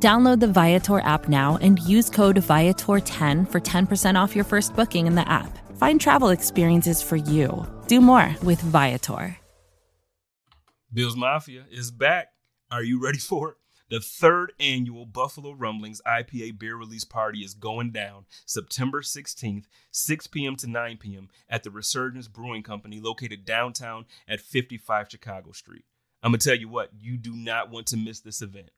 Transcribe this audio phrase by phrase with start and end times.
[0.00, 5.08] Download the Viator app now and use code Viator10 for 10% off your first booking
[5.08, 5.58] in the app.
[5.76, 7.66] Find travel experiences for you.
[7.88, 9.36] Do more with Viator.
[10.92, 12.28] Bills Mafia is back.
[12.70, 13.56] Are you ready for it?
[13.90, 20.26] The third annual Buffalo Rumblings IPA beer release party is going down September 16th, 6
[20.28, 20.54] p.m.
[20.56, 21.28] to 9 p.m.
[21.48, 25.86] at the Resurgence Brewing Company located downtown at 55 Chicago Street.
[26.22, 28.70] I'm going to tell you what, you do not want to miss this event.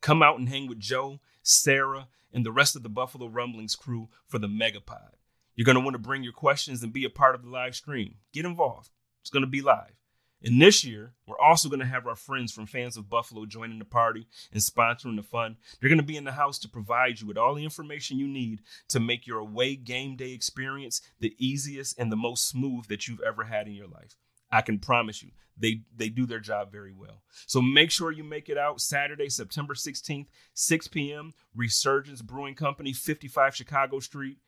[0.00, 4.08] Come out and hang with Joe, Sara, and the rest of the Buffalo Rumblings crew
[4.26, 5.14] for the Megapod.
[5.54, 7.76] You're going to want to bring your questions and be a part of the live
[7.76, 8.16] stream.
[8.32, 8.90] Get involved.
[9.20, 9.94] It's going to be live.
[10.42, 13.78] And this year, we're also going to have our friends from Fans of Buffalo joining
[13.78, 15.56] the party and sponsoring the fun.
[15.80, 18.28] They're going to be in the house to provide you with all the information you
[18.28, 23.08] need to make your away game day experience the easiest and the most smooth that
[23.08, 24.16] you've ever had in your life.
[24.54, 27.22] I can promise you, they they do their job very well.
[27.46, 31.32] So make sure you make it out Saturday, September 16th, 6 p.m.
[31.56, 34.38] Resurgence Brewing Company, 55 Chicago Street.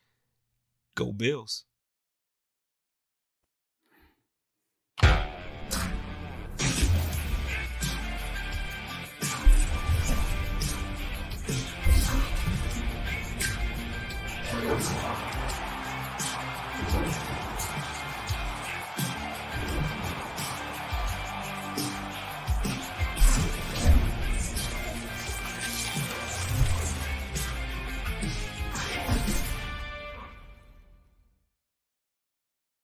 [0.95, 1.65] Go Bills.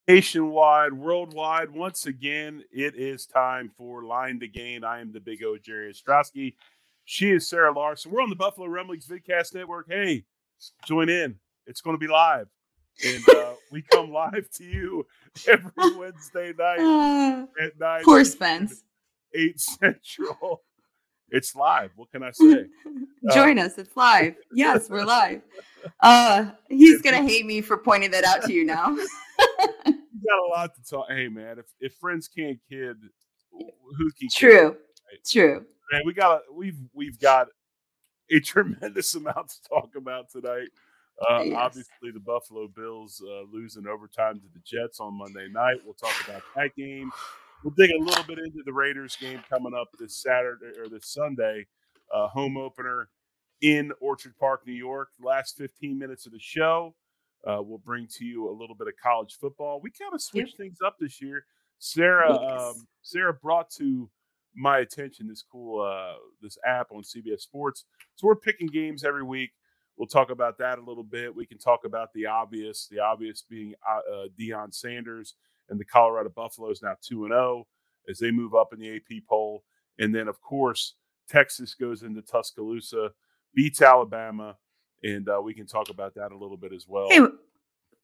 [0.07, 1.71] Nationwide, worldwide.
[1.71, 4.83] Once again, it is time for Line to Gain.
[4.83, 6.55] I am the big O, Jerry Ostroski.
[7.05, 8.11] She is Sara Larson.
[8.11, 9.87] We're on the Buffalo Rumblings Vidcast Network.
[9.89, 10.25] Hey,
[10.85, 11.35] join in.
[11.67, 12.47] It's going to be live.
[13.05, 15.05] And uh, we come live to you
[15.47, 18.03] every Wednesday night at 9.
[18.03, 18.83] Poor Spence.
[19.33, 20.61] 8 Central.
[21.33, 21.89] It's live.
[21.95, 22.67] What can I say?
[23.33, 23.77] Join uh, us.
[23.79, 24.35] It's live.
[24.53, 25.41] Yes, we're live.
[25.99, 28.89] Uh, he's gonna hate me for pointing that out to you now.
[28.95, 29.05] you
[29.85, 31.07] got a lot to talk.
[31.09, 32.97] Hey, man, if, if friends can't kid,
[33.51, 34.29] who can?
[34.31, 34.71] True.
[34.71, 34.77] Kid,
[35.11, 35.25] right?
[35.27, 35.65] True.
[35.91, 37.47] Man, we got we've we've got
[38.31, 40.69] a tremendous amount to talk about tonight.
[41.29, 41.57] Uh, yes.
[41.57, 45.77] Obviously, the Buffalo Bills uh, losing overtime to the Jets on Monday night.
[45.83, 47.11] We'll talk about that game.
[47.63, 51.07] We'll dig a little bit into the Raiders game coming up this Saturday or this
[51.07, 51.65] Sunday,
[52.13, 53.07] uh, home opener
[53.61, 55.09] in Orchard Park, New York.
[55.17, 56.93] The last 15 minutes of the show,
[57.47, 59.79] uh, we'll bring to you a little bit of college football.
[59.81, 60.65] We kind of switched yep.
[60.65, 61.45] things up this year.
[61.79, 62.61] Sara, yes.
[62.61, 64.09] um, Sara brought to
[64.53, 67.85] my attention this cool uh, this app on CBS Sports.
[68.15, 69.51] So we're picking games every week.
[69.95, 71.33] We'll talk about that a little bit.
[71.33, 75.35] We can talk about the obvious, the obvious being uh, uh Deion Sanders
[75.69, 77.67] and the Colorado Buffaloes now two and zero oh
[78.09, 79.63] as they move up in the AP poll.
[79.99, 80.95] And then, of course,
[81.29, 83.11] Texas goes into Tuscaloosa,
[83.55, 84.57] beats Alabama,
[85.03, 87.07] and uh, we can talk about that a little bit as well.
[87.09, 87.21] Hey,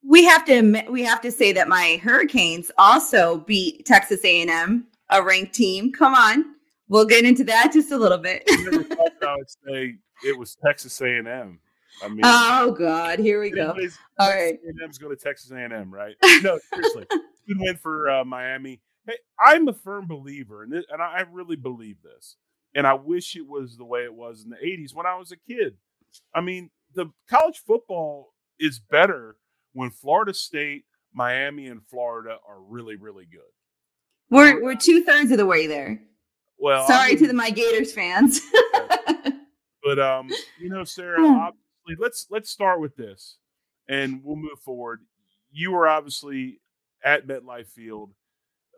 [0.06, 5.22] we have to we have to say that my Hurricanes also beat Texas A&M, a
[5.22, 5.92] ranked team.
[5.92, 6.54] Come on,
[6.88, 8.42] we'll get into that just a little bit.
[8.48, 11.58] I would say it was Texas A&M.
[12.02, 13.74] I mean, oh God, here we go.
[14.18, 16.14] All right, A&M's going to Texas A&M, right?
[16.42, 18.80] No, seriously, good win for uh, Miami.
[19.06, 22.36] Hey, I'm a firm believer, and and I really believe this,
[22.74, 25.32] and I wish it was the way it was in the '80s when I was
[25.32, 25.76] a kid.
[26.34, 29.36] I mean, the college football is better
[29.72, 33.40] when Florida State, Miami, and Florida are really, really good.
[34.30, 36.00] We're we're two thirds of the way there.
[36.58, 38.40] Well, sorry to the my Gators fans.
[39.82, 40.30] but um,
[40.60, 41.52] you know, Sara.
[41.90, 43.36] Obviously, let's let's start with this,
[43.88, 45.00] and we'll move forward.
[45.52, 46.60] You were obviously
[47.04, 48.12] at MetLife Field.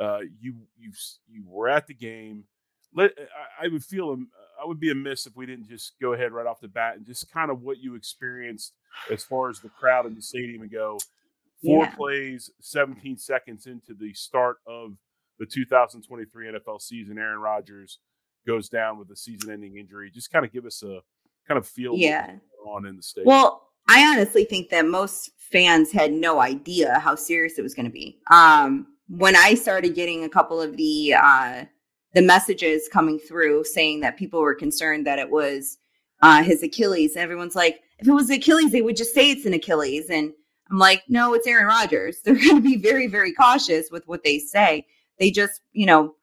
[0.00, 0.92] Uh, you you
[1.28, 2.44] you were at the game.
[2.94, 4.16] Let I, I would feel
[4.60, 7.06] I would be amiss if we didn't just go ahead right off the bat and
[7.06, 8.74] just kind of what you experienced
[9.10, 10.98] as far as the crowd in the stadium and go.
[11.64, 11.94] Four yeah.
[11.94, 14.96] plays, 17 seconds into the start of
[15.38, 18.00] the 2023 NFL season, Aaron Rodgers
[18.44, 20.10] goes down with a season-ending injury.
[20.10, 21.02] Just kind of give us a
[21.46, 22.36] kind of feel yeah.
[22.66, 23.26] on in the state.
[23.26, 27.86] Well, I honestly think that most fans had no idea how serious it was going
[27.86, 28.18] to be.
[28.30, 31.64] Um, when I started getting a couple of the uh,
[32.14, 35.78] the messages coming through saying that people were concerned that it was
[36.22, 39.54] uh, his Achilles, everyone's like, if it was Achilles, they would just say it's an
[39.54, 40.08] Achilles.
[40.08, 40.32] And
[40.70, 42.18] I'm like, no, it's Aaron Rodgers.
[42.24, 44.86] They're going to be very, very cautious with what they say.
[45.18, 46.14] They just, you know,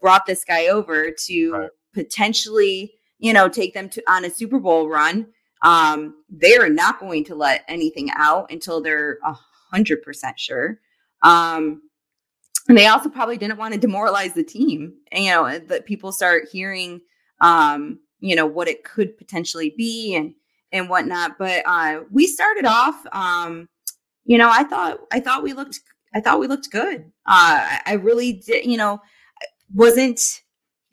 [0.00, 1.70] brought this guy over to right.
[1.94, 5.26] potentially, you know, take them to on a Super Bowl run.
[5.62, 9.36] Um, they're not going to let anything out until they're a
[9.72, 10.80] hundred percent sure.
[11.22, 11.82] Um,
[12.68, 14.94] and they also probably didn't want to demoralize the team.
[15.12, 17.00] You know, that people start hearing,
[17.40, 20.34] um, you know, what it could potentially be and
[20.72, 21.38] and whatnot.
[21.38, 23.68] But uh, we started off, um,
[24.24, 25.80] you know, I thought I thought we looked
[26.14, 27.12] I thought we looked good.
[27.26, 29.00] Uh, I really did, you know,
[29.74, 30.42] wasn't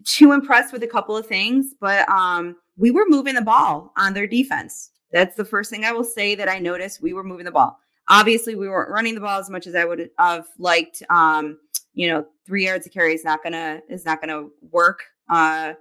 [0.05, 4.13] too impressed with a couple of things, but um, we were moving the ball on
[4.13, 4.91] their defense.
[5.11, 7.01] That's the first thing I will say that I noticed.
[7.01, 7.77] We were moving the ball.
[8.09, 11.03] Obviously, we weren't running the ball as much as I would have liked.
[11.09, 11.59] Um,
[11.93, 15.73] you know, three yards of carry is not gonna is not gonna work uh,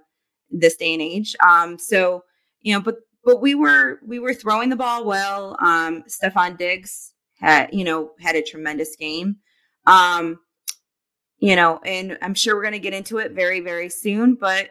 [0.51, 1.35] this day and age.
[1.45, 2.23] Um, so
[2.61, 5.57] you know, but but we were we were throwing the ball well.
[5.59, 9.37] Um, Stefon Diggs had you know had a tremendous game.
[9.85, 10.39] Um,
[11.43, 14.35] you know, and I'm sure we're going to get into it very very soon.
[14.35, 14.69] But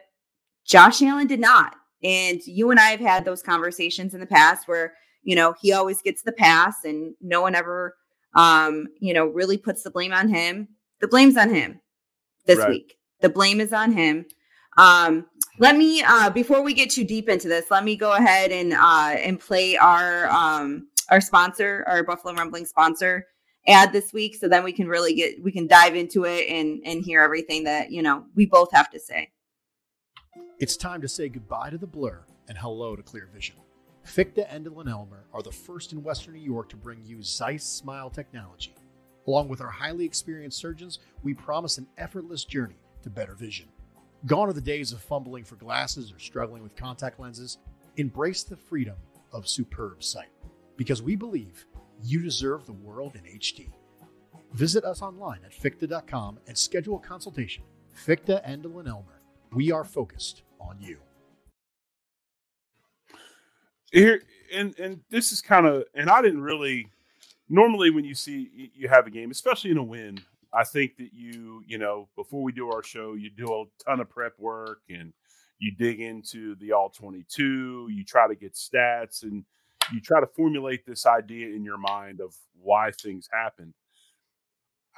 [0.65, 4.67] Josh Allen did not, and you and I have had those conversations in the past
[4.67, 7.95] where you know he always gets the pass, and no one ever
[8.33, 10.67] um, you know really puts the blame on him.
[10.99, 11.79] The blame's on him
[12.47, 12.69] this right.
[12.69, 12.95] week.
[13.21, 14.25] The blame is on him.
[14.75, 15.27] Um,
[15.59, 18.73] let me uh, before we get too deep into this, let me go ahead and
[18.73, 23.27] uh, and play our um, our sponsor, our Buffalo Rumbling sponsor
[23.67, 26.81] ad this week, so then we can really get we can dive into it and
[26.85, 29.31] and hear everything that you know we both have to say.
[30.59, 33.55] It's time to say goodbye to the blur and hello to clear vision.
[34.05, 38.09] Endl and Elmer are the first in Western New York to bring you Zeiss Smile
[38.09, 38.75] technology.
[39.27, 43.67] Along with our highly experienced surgeons, we promise an effortless journey to better vision.
[44.25, 47.57] Gone are the days of fumbling for glasses or struggling with contact lenses.
[47.97, 48.95] Embrace the freedom
[49.31, 50.29] of superb sight
[50.77, 51.65] because we believe
[52.03, 53.69] you deserve the world in HD.
[54.53, 57.63] Visit us online at fichte.com and schedule a consultation.
[58.07, 59.21] Endl, and Elmer.
[59.51, 60.97] We are focused on you.
[63.91, 66.89] Here and and this is kind of and I didn't really
[67.49, 70.19] normally when you see you have a game, especially in a win,
[70.53, 73.99] I think that you, you know, before we do our show, you do a ton
[73.99, 75.13] of prep work and
[75.59, 79.45] you dig into the all 22, you try to get stats and
[79.91, 83.73] you try to formulate this idea in your mind of why things happen.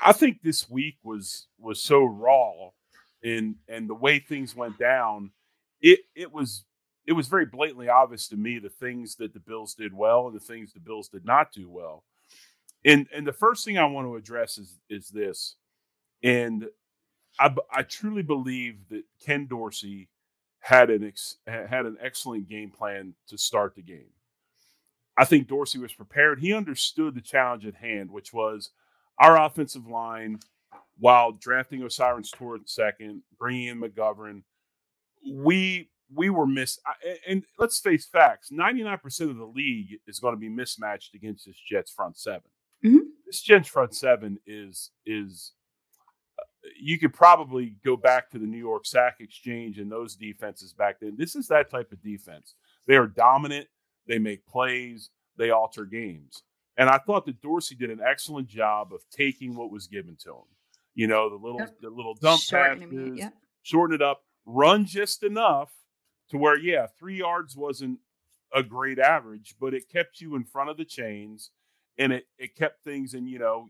[0.04, 2.72] I think this week was was so raw
[3.24, 5.32] and and the way things went down,
[5.82, 6.64] it it was
[7.06, 10.36] it was very blatantly obvious to me the things that the Bills did well and
[10.36, 12.04] the things the Bills did not do well.
[12.86, 15.56] And and the first thing I want to address is is this,
[16.24, 16.68] and
[17.40, 20.10] I I truly believe that Ken Dorsey
[20.60, 24.10] had an ex, had an excellent game plan to start the game.
[25.18, 26.40] I think Dorsey was prepared.
[26.40, 28.72] He understood the challenge at hand, which was
[29.20, 30.40] our offensive line,
[30.98, 34.44] while drafting O'Cyrus Torrence second, bringing in McGovern,
[35.26, 36.80] we we were missed.
[37.28, 41.16] And let's face facts: ninety nine percent of the league is going to be mismatched
[41.16, 42.50] against this Jets front seven.
[42.86, 42.98] Mm-hmm.
[43.26, 45.54] This Jets front seven is is
[46.38, 50.74] uh, you could probably go back to the New York Sack Exchange and those defenses
[50.74, 51.16] back then.
[51.18, 52.56] This is that type of defense.
[52.86, 53.68] They are dominant.
[54.08, 55.10] They make plays.
[55.38, 56.44] They alter games.
[56.78, 60.32] And I thought that Dorsey did an excellent job of taking what was given to
[60.32, 60.44] him.
[60.94, 61.76] You know, the little yep.
[61.82, 63.34] the little dump passes, yep.
[63.64, 65.72] shorten it up, run just enough
[66.30, 68.00] to where, yeah, three yards wasn't
[68.54, 71.52] a great average, but it kept you in front of the chains
[71.98, 73.68] and it it kept things and you know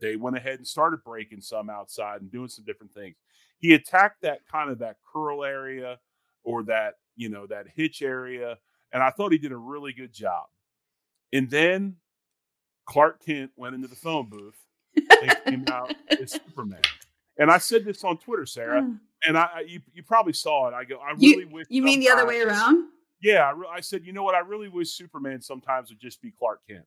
[0.00, 3.16] they went ahead and started breaking some outside and doing some different things
[3.58, 5.98] he attacked that kind of that curl area
[6.44, 8.58] or that you know that hitch area
[8.92, 10.44] and i thought he did a really good job
[11.32, 11.96] and then
[12.86, 14.58] clark kent went into the phone booth
[14.96, 16.80] and came out as superman
[17.38, 18.94] and i said this on twitter sara hmm.
[19.26, 22.00] and i you, you probably saw it i go i really you, wish you mean
[22.00, 22.88] the other way around
[23.22, 26.22] yeah I, re- I said you know what i really wish superman sometimes would just
[26.22, 26.84] be clark kent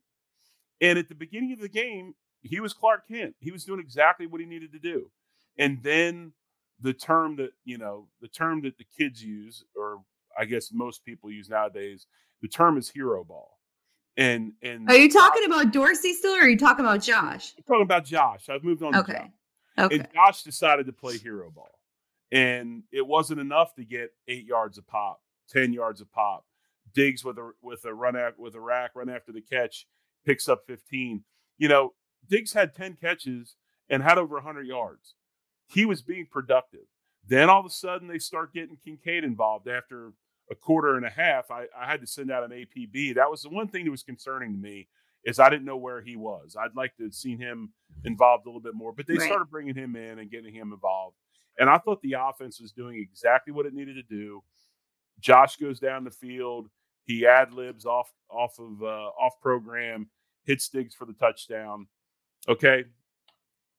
[0.82, 3.36] and at the beginning of the game, he was Clark Kent.
[3.40, 5.12] He was doing exactly what he needed to do.
[5.58, 6.34] And then
[6.80, 10.02] the term that, you know, the term that the kids use, or
[10.42, 12.08] I guess most people use nowadays,
[12.42, 13.60] the term is hero ball.
[14.18, 17.54] And and are you talking about Dorsey still, or are you talking about Josh?
[17.58, 18.50] I'm talking about Josh.
[18.50, 18.96] I've moved on.
[18.96, 19.32] Okay.
[19.78, 19.96] Okay.
[19.96, 21.80] And Josh decided to play hero ball,
[22.32, 26.46] and it wasn't enough to get eight yards of pop, ten yards of pop.
[26.94, 29.88] Diggs with a with a run at with a rack, run after the catch,
[30.26, 31.24] picks up 15.
[31.58, 31.94] You know,
[32.30, 33.56] Diggs had 10 catches
[33.90, 35.16] and had over 100 yards.
[35.68, 36.88] He was being productive.
[37.28, 40.14] Then all of a sudden they start getting Kincaid involved after
[40.52, 43.16] a quarter and a half, I, I had to send out an APB.
[43.16, 44.88] That was the one thing that was concerning to me
[45.24, 46.56] is I didn't know where he was.
[46.60, 47.72] I'd like to have seen him
[48.06, 49.28] involved a little bit more, but they right.
[49.28, 51.16] started bringing him in and getting him involved.
[51.58, 54.44] And I thought the offense was doing exactly what it needed to do.
[55.20, 56.70] Josh goes down the field.
[57.06, 60.10] He ad libs off off of uh, off program,
[60.46, 61.88] hits Diggs for the touchdown.
[62.48, 62.86] Okay,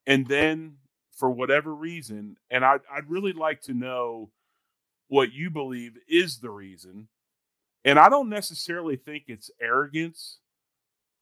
[0.06, 0.76] and then
[1.12, 4.30] for whatever reason, and I, I'd really like to know
[5.12, 7.08] what you believe is the reason.
[7.84, 10.38] And I don't necessarily think it's arrogance.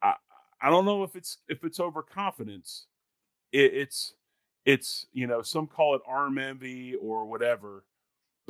[0.03, 0.15] I
[0.63, 2.87] I don't know if it's if it's overconfidence.
[3.53, 4.15] It, it's
[4.65, 7.85] it's you know some call it arm envy or whatever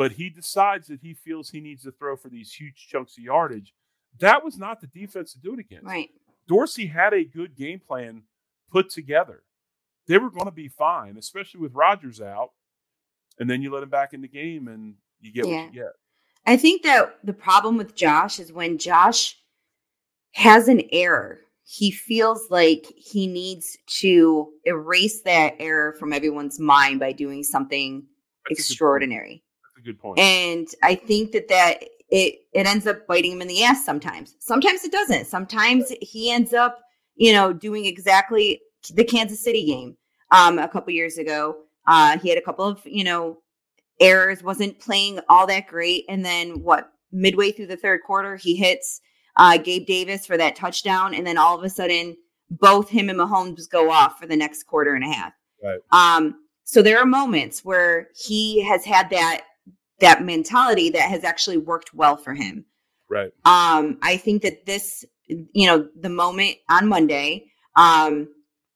[0.01, 3.25] but he decides that he feels he needs to throw for these huge chunks of
[3.25, 3.75] yardage.
[4.19, 5.85] That was not the defense to do it against.
[5.85, 6.09] Right.
[6.49, 8.23] Dorsey had a good game plan
[8.73, 9.43] put together.
[10.07, 12.53] They were going to be fine, especially with Rodgers out.
[13.39, 15.65] And then you let him back in the game and you get yeah.
[15.65, 15.93] what you get.
[16.47, 19.37] I think that the problem with Josh is when Josh
[20.33, 26.99] has an error, he feels like he needs to erase that error from everyone's mind
[26.99, 28.05] by doing something
[28.51, 29.45] extraordinary.
[29.77, 30.19] That's a good point.
[30.19, 34.35] And I think that that it it ends up biting him in the ass sometimes.
[34.41, 35.27] Sometimes it doesn't.
[35.27, 36.81] Sometimes he ends up,
[37.15, 38.61] you know, doing exactly
[38.95, 39.97] the Kansas City game
[40.31, 41.57] um, a couple years ago.
[41.87, 43.39] Uh, he had a couple of, you know,
[44.01, 46.91] errors, wasn't playing all that great, and then what?
[47.13, 49.01] Midway through the third quarter, he hits
[49.37, 52.17] uh, Gabe Davis for that touchdown, and then all of a sudden,
[52.51, 55.33] both him and Mahomes go off for the next quarter and a half.
[55.63, 55.81] Right.
[55.91, 59.43] Um, so there are moments where he has had that
[59.99, 62.65] that mentality that has actually worked well for him.
[63.09, 63.33] Right.
[63.45, 68.29] Um, I think that this, you know, the moment on Monday, um,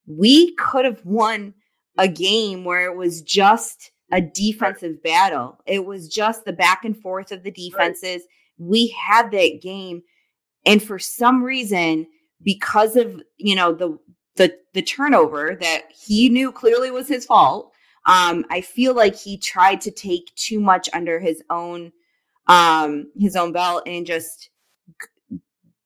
[0.07, 1.55] we could have won
[1.97, 5.59] a game where it was just a defensive battle.
[5.67, 8.23] It was just the back and forth of the defenses.
[8.59, 8.69] Right.
[8.69, 10.03] We had that game.
[10.67, 12.07] And for some reason,
[12.43, 13.99] because of, you know, the
[14.37, 17.73] the the turnover that he knew clearly was his fault,
[18.07, 21.93] um, I feel like he tried to take too much under his own
[22.47, 24.51] um his own belt and just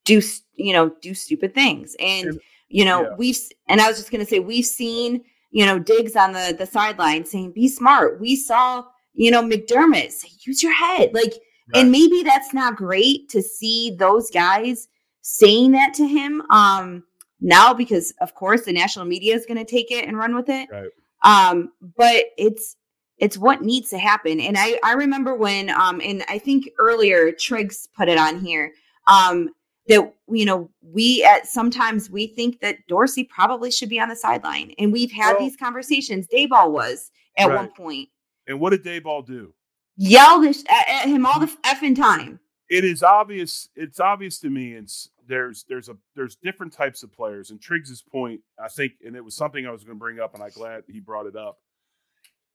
[0.04, 0.20] do
[0.54, 3.14] you know do stupid things and you know yeah.
[3.16, 6.54] we've and i was just going to say we've seen you know diggs on the
[6.58, 11.32] the sideline saying be smart we saw you know mcdermott say use your head like
[11.32, 11.80] right.
[11.80, 14.88] and maybe that's not great to see those guys
[15.22, 17.02] saying that to him um
[17.40, 20.48] now because of course the national media is going to take it and run with
[20.48, 20.90] it right.
[21.22, 22.76] Um, but it's
[23.18, 24.40] it's what needs to happen.
[24.40, 28.72] And I I remember when um and I think earlier Triggs put it on here
[29.06, 29.50] um
[29.88, 34.16] that you know we at sometimes we think that Dorsey probably should be on the
[34.16, 36.26] sideline, and we've had well, these conversations.
[36.32, 37.56] Daboll was at right.
[37.56, 38.08] one point.
[38.46, 39.54] And what did Daboll do?
[39.96, 42.38] Yelled at, at him all the effing time.
[42.70, 43.68] It is obvious.
[43.74, 44.88] It's obvious to me, and
[45.26, 47.50] there's there's a there's different types of players.
[47.50, 50.34] And Triggs's point, I think, and it was something I was going to bring up,
[50.34, 51.58] and I'm glad he brought it up.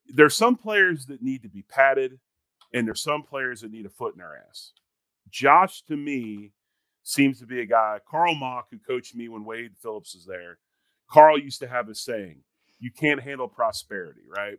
[0.07, 2.19] There's some players that need to be padded,
[2.73, 4.73] and there's some players that need a foot in their ass.
[5.29, 6.51] Josh, to me,
[7.03, 8.00] seems to be a guy.
[8.10, 10.57] Carl Mauck, who coached me when Wade Phillips was there,
[11.10, 12.43] Carl used to have a saying:
[12.79, 14.57] "You can't handle prosperity, right?"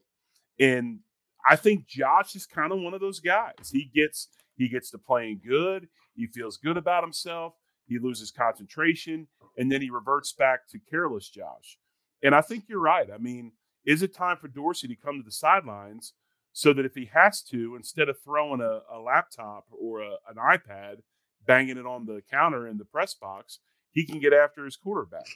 [0.60, 1.00] And
[1.48, 3.70] I think Josh is kind of one of those guys.
[3.72, 5.88] He gets he gets to playing good.
[6.14, 7.54] He feels good about himself.
[7.86, 9.26] He loses concentration,
[9.58, 11.78] and then he reverts back to careless Josh.
[12.22, 13.08] And I think you're right.
[13.12, 13.52] I mean,
[13.84, 16.14] is it time for Dorsey to come to the sidelines
[16.52, 20.36] so that if he has to, instead of throwing a, a laptop or a, an
[20.38, 20.98] iPad,
[21.46, 23.58] banging it on the counter in the press box,
[23.92, 25.26] he can get after his quarterback?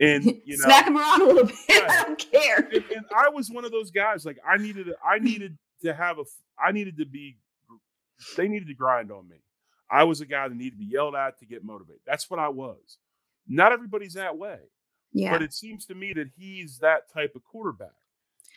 [0.00, 1.54] and you know, smack him around a little bit.
[1.68, 1.90] Right.
[1.90, 2.68] I don't care.
[2.72, 4.24] And, and, I was one of those guys.
[4.24, 6.24] Like I needed, I needed to have a,
[6.58, 7.38] I needed to be.
[8.36, 9.36] They needed to grind on me.
[9.90, 12.00] I was a guy that needed to be yelled at to get motivated.
[12.04, 12.98] That's what I was.
[13.46, 14.58] Not everybody's that way.
[15.12, 15.30] Yeah.
[15.30, 17.94] But it seems to me that he's that type of quarterback.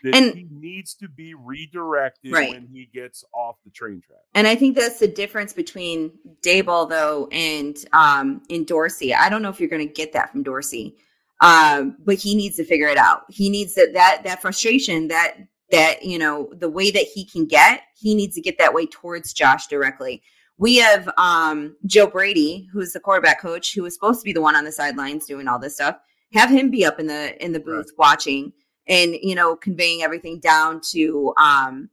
[0.04, 2.52] That and, he needs to be redirected right.
[2.52, 4.20] when he gets off the train track.
[4.34, 9.14] And I think that's the difference between Daboll though and um in Dorsey.
[9.14, 10.96] I don't know if you're gonna get that from Dorsey.
[11.42, 13.24] Um, but he needs to figure it out.
[13.30, 15.38] He needs that that that frustration, that
[15.72, 18.86] that you know, the way that he can get, he needs to get that way
[18.86, 20.22] towards Josh directly
[20.62, 24.44] we have um, Joe Brady, who's the quarterback coach, who was supposed to be the
[24.44, 25.98] one on the sidelines doing all this stuff.
[26.34, 27.98] Have him be up in the in the booth right.
[27.98, 28.54] watching
[28.92, 31.90] and you know conveying everything down to um,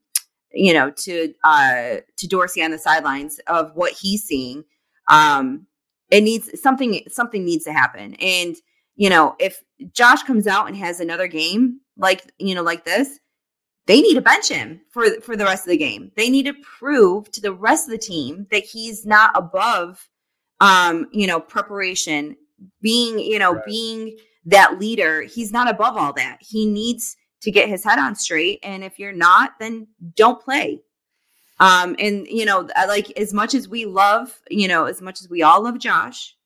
[0.52, 4.64] you know to uh, to Dorsey on the sidelines of what he's seeing.
[5.08, 5.66] Um,
[6.10, 7.00] it needs something.
[7.08, 8.56] Something needs to happen, and
[8.96, 9.62] you know if
[9.92, 13.18] Josh comes out and has another game like you know like this,
[13.86, 16.12] they need to bench him for for the rest of the game.
[16.16, 20.06] They need to prove to the rest of the team that he's not above
[20.60, 22.36] um, you know, preparation,
[22.80, 23.64] being, you know, right.
[23.64, 24.16] being
[24.50, 25.22] that leader.
[25.22, 26.38] He's not above all that.
[26.40, 29.86] He needs to get his head on straight and if you're not, then
[30.16, 30.82] don't play.
[31.60, 35.28] Um and you know, like as much as we love, you know, as much as
[35.28, 36.36] we all love Josh,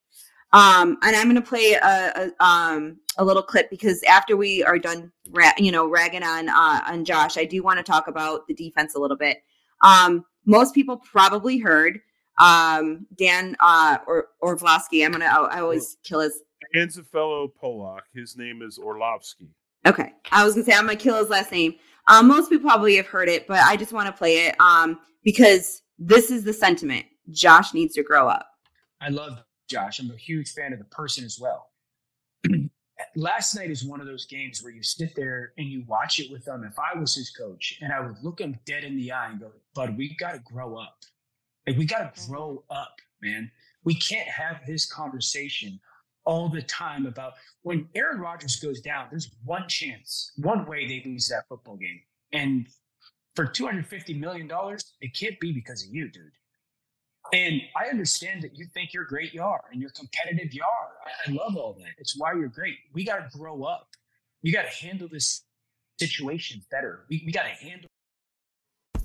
[0.52, 4.62] um, and I'm going to play a, a, um, a little clip because after we
[4.62, 8.06] are done, ra- you know, ragging on uh, on Josh, I do want to talk
[8.06, 9.38] about the defense a little bit.
[9.82, 12.00] Um, most people probably heard
[12.38, 15.04] um, Dan uh, or Orlovsky.
[15.04, 15.24] I'm gonna.
[15.24, 16.42] I always kill his.
[16.74, 18.00] Dan's a fellow Polak.
[18.14, 19.50] His name is Orlovsky.
[19.86, 21.74] Okay, I was gonna say I'm gonna kill his last name.
[22.08, 24.98] Um, most people probably have heard it, but I just want to play it um,
[25.22, 27.06] because this is the sentiment.
[27.30, 28.48] Josh needs to grow up.
[29.00, 29.38] I love
[29.68, 30.00] Josh.
[30.00, 31.70] I'm a huge fan of the person as well.
[33.16, 36.30] Last night is one of those games where you sit there and you watch it
[36.30, 36.64] with them.
[36.64, 39.40] If I was his coach and I would look him dead in the eye and
[39.40, 40.98] go, Bud, we got to grow up.
[41.66, 43.50] Like, we got to grow up, man.
[43.84, 45.80] We can't have this conversation
[46.24, 51.02] all the time about when Aaron Rodgers goes down, there's one chance, one way they
[51.08, 52.00] lose that football game.
[52.32, 52.66] And
[53.34, 54.50] for $250 million,
[55.00, 56.30] it can't be because of you, dude.
[57.32, 60.90] And I understand that you think you're great, you are, and you're competitive, you are.
[61.06, 61.92] I, I love all that.
[61.98, 62.76] It's why you're great.
[62.92, 63.88] We got to grow up.
[64.42, 65.44] We got to handle this
[65.98, 67.04] situation better.
[67.08, 67.88] We, we got to handle.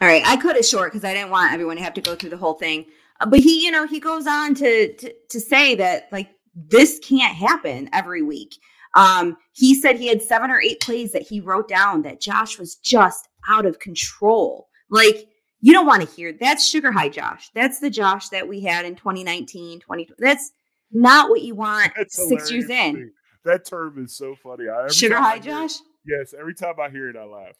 [0.00, 2.14] All right, I cut it short because I didn't want everyone to have to go
[2.14, 2.86] through the whole thing.
[3.20, 6.98] Uh, but he, you know, he goes on to, to to say that like this
[7.00, 8.56] can't happen every week.
[8.94, 12.58] Um, he said he had seven or eight plays that he wrote down that Josh
[12.58, 14.68] was just out of control.
[14.90, 15.28] Like
[15.60, 17.50] you don't want to hear that's sugar high Josh.
[17.54, 20.08] That's the Josh that we had in 2019, 20.
[20.18, 20.52] That's
[20.90, 23.12] not what you want that's six years in.
[23.44, 24.64] That term is so funny.
[24.68, 25.72] I, sugar high Josh.
[26.04, 27.56] yes, every time I hear it, I laugh.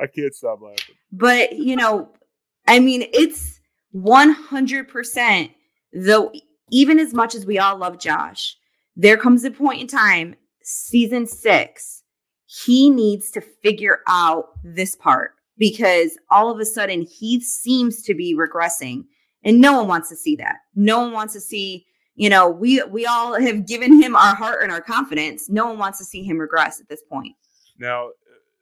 [0.00, 0.94] I can't stop laughing.
[1.12, 2.10] But you know,
[2.66, 5.50] I mean, it's one hundred percent.
[5.92, 6.32] Though,
[6.70, 8.56] even as much as we all love Josh,
[8.96, 12.02] there comes a point in time, season six,
[12.44, 18.14] he needs to figure out this part because all of a sudden he seems to
[18.14, 19.04] be regressing,
[19.44, 20.56] and no one wants to see that.
[20.74, 21.86] No one wants to see.
[22.14, 25.48] You know, we we all have given him our heart and our confidence.
[25.48, 27.34] No one wants to see him regress at this point.
[27.78, 28.10] Now,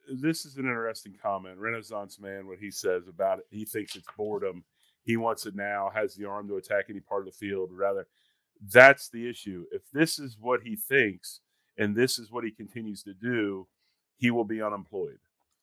[0.09, 1.59] this is an interesting comment.
[1.59, 4.65] Renaissance man, what he says about it, he thinks it's boredom.
[5.03, 7.71] He wants it now, has the arm to attack any part of the field.
[7.73, 8.07] Rather,
[8.73, 9.65] that's the issue.
[9.71, 11.41] If this is what he thinks
[11.79, 13.69] and this is what he continues to do,
[14.17, 15.19] he will be unemployed.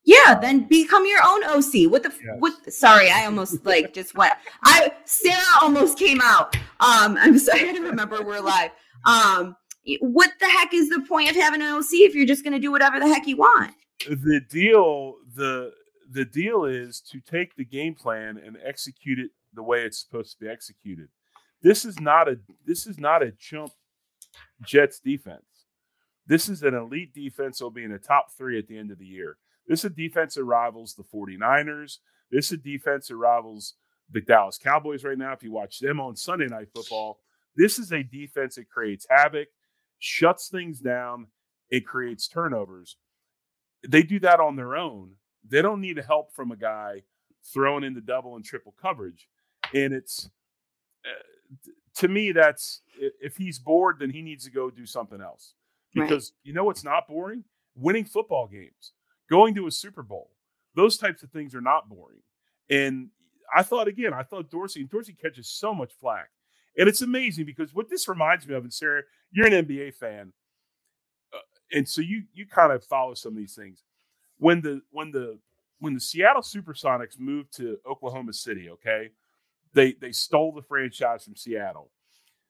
[0.05, 1.89] Yeah, then become your own OC.
[1.89, 2.35] What the yes.
[2.39, 6.55] what sorry, I almost like just went I Sarah almost came out.
[6.79, 8.71] Um I'm sorry, I don't remember we're live.
[9.05, 9.55] Um
[10.01, 12.71] what the heck is the point of having an OC if you're just gonna do
[12.71, 13.73] whatever the heck you want?
[14.09, 15.71] The deal the
[16.11, 20.31] the deal is to take the game plan and execute it the way it's supposed
[20.31, 21.07] to be executed.
[21.61, 23.71] This is not a this is not a chump
[24.65, 25.65] Jets defense.
[26.25, 28.99] This is an elite defense that'll be in the top three at the end of
[28.99, 29.37] the year.
[29.67, 31.97] This is a defense that rivals the 49ers.
[32.31, 33.75] This is a defense that rivals
[34.11, 35.33] the Dallas Cowboys right now.
[35.33, 37.19] If you watch them on Sunday Night Football,
[37.55, 39.49] this is a defense that creates havoc,
[39.99, 41.27] shuts things down,
[41.69, 42.97] it creates turnovers
[43.87, 45.11] they do that on their own.
[45.47, 47.03] They don't need help from a guy
[47.53, 49.27] throwing in the double and triple coverage.
[49.73, 50.29] And it's
[51.05, 52.81] uh, to me that's
[53.21, 55.53] if he's bored, then he needs to go do something else.
[55.93, 56.49] Because right.
[56.49, 57.43] you know what's not boring?
[57.75, 58.93] Winning football games,
[59.29, 60.31] going to a Super Bowl.
[60.75, 62.21] Those types of things are not boring.
[62.69, 63.09] And
[63.55, 66.29] I thought again, I thought Dorsey and Dorsey catches so much flack.
[66.77, 70.33] And it's amazing because what this reminds me of, and Sara, you're an NBA fan,
[71.73, 73.83] and so you you kind of follow some of these things.
[74.37, 75.39] When the when the
[75.79, 79.09] when the Seattle SuperSonics moved to Oklahoma City, okay,
[79.73, 81.89] they they stole the franchise from Seattle.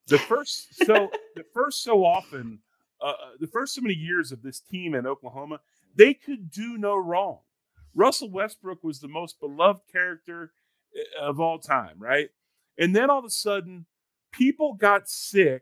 [0.08, 2.60] The first so the first so often,
[3.02, 5.60] uh, uh, the first so many years of this team in Oklahoma,
[5.96, 7.40] they could do no wrong.
[7.96, 10.52] Russell Westbrook was the most beloved character
[10.96, 12.30] eh, of all time, right?
[12.78, 13.86] And then all of a sudden,
[14.32, 15.62] people got sick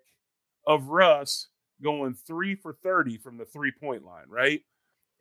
[0.65, 1.47] of Russ
[1.83, 4.61] going three for 30 from the three point line, right?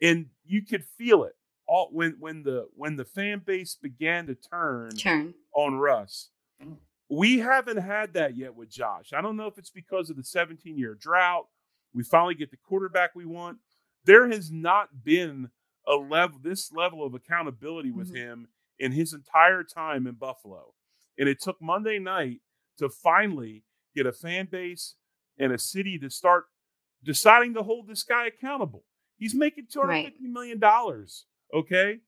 [0.03, 1.35] And you could feel it
[1.66, 5.35] all when when the when the fan base began to turn, turn.
[5.55, 6.31] on Russ.
[7.09, 9.12] We haven't had that yet with Josh.
[9.12, 11.46] I don't know if it's because of the 17 year drought.
[11.92, 13.59] We finally get the quarterback we want.
[14.05, 15.51] There has not been
[15.87, 18.16] a level this level of accountability with mm-hmm.
[18.16, 20.75] him in his entire time in Buffalo.
[21.18, 22.40] And it took Monday night
[22.79, 24.94] to finally get a fan base
[25.40, 26.44] and a city to start
[27.03, 28.85] deciding to hold this guy accountable.
[29.18, 30.33] He's making two hundred fifty right.
[30.33, 31.24] million dollars.
[31.53, 31.98] Okay,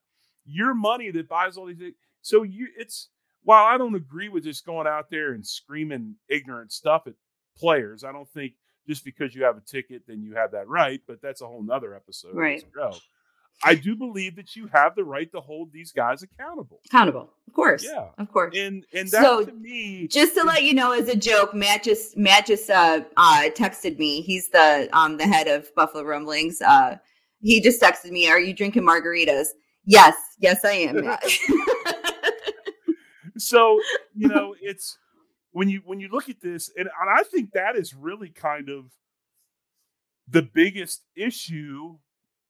[0.44, 1.78] your money that buys all these.
[1.78, 1.94] Things.
[2.20, 3.08] So you, it's
[3.42, 7.14] while I don't agree with just going out there and screaming ignorant stuff at
[7.56, 8.04] players.
[8.04, 8.52] I don't think
[8.86, 11.00] just because you have a ticket then you have that right.
[11.06, 12.34] But that's a whole nother episode.
[12.34, 12.64] Right.
[13.64, 16.80] I do believe that you have the right to hold these guys accountable.
[16.86, 17.84] Accountable, of course.
[17.84, 18.56] Yeah, of course.
[18.56, 21.82] And and that so, to me, just to let you know, as a joke, Matt
[21.82, 24.22] just Matt just uh, uh, texted me.
[24.22, 26.62] He's the um the head of Buffalo Rumblings.
[26.62, 26.96] Uh,
[27.42, 29.48] he just texted me, "Are you drinking margaritas?"
[29.84, 31.18] Yes, yes, I am.
[33.36, 33.78] so
[34.14, 34.96] you know, it's
[35.50, 38.70] when you when you look at this, and, and I think that is really kind
[38.70, 38.86] of
[40.26, 41.98] the biggest issue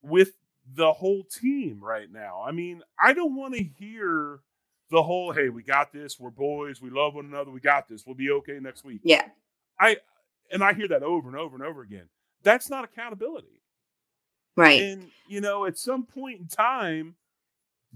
[0.01, 0.31] with
[0.73, 2.45] the whole team right now.
[2.47, 4.43] I mean, I don't want to hear
[4.93, 8.05] the whole hey, we got this, we're boys, we love one another, we got this,
[8.07, 9.01] we'll be okay next week.
[9.03, 9.25] Yeah.
[9.81, 9.97] I
[10.53, 12.09] and I hear that over and over and over again.
[12.45, 13.63] That's not accountability.
[14.55, 14.83] Right.
[14.83, 17.17] And you know, at some point in time,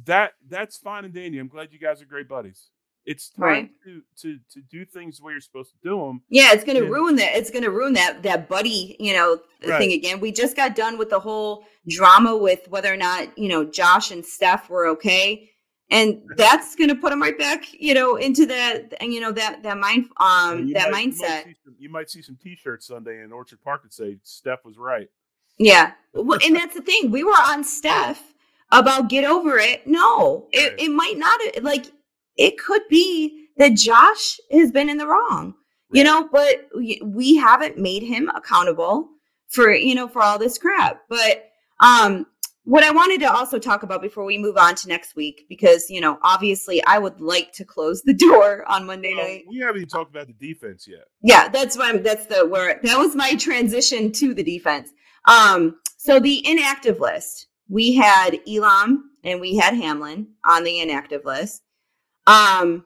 [0.05, 1.39] that that's fine and dandy.
[1.39, 2.71] I'm glad you guys are great buddies.
[3.05, 3.71] It's time right.
[3.85, 6.23] to to to do things the way you're supposed to do them.
[6.31, 7.37] Yeah, it's going to ruin that.
[7.37, 9.79] It's going to ruin that that buddy, you know, right.
[9.79, 10.19] thing again.
[10.19, 14.11] We just got done with the whole drama with whether or not you know Josh
[14.11, 15.51] and Steph were okay,
[15.91, 19.33] and that's going to put them right back, you know, into that and you know
[19.33, 21.21] that that mind um that might, mindset.
[21.21, 24.65] You might, some, you might see some T-shirts Sunday in Orchard Park that say Steph
[24.65, 25.09] was right.
[25.59, 27.11] Yeah, well, and that's the thing.
[27.11, 28.35] We were on Steph
[28.73, 29.87] about get over it.
[29.87, 31.87] No, it, it might not like
[32.37, 35.55] it could be that Josh has been in the wrong,
[35.93, 39.09] you know, but we, we haven't made him accountable
[39.49, 41.03] for, you know, for all this crap.
[41.09, 42.27] But um
[42.67, 45.89] what I wanted to also talk about before we move on to next week, because
[45.89, 49.45] you know, obviously, I would like to close the door on Monday well, night.
[49.49, 51.05] We haven't even talked about the defense yet.
[51.23, 52.03] Yeah, that's what I'm.
[52.03, 54.91] That's the where that was my transition to the defense.
[55.29, 61.25] Um, so the inactive list, we had Elam and we had Hamlin on the inactive
[61.25, 61.63] list.
[62.27, 62.85] Um,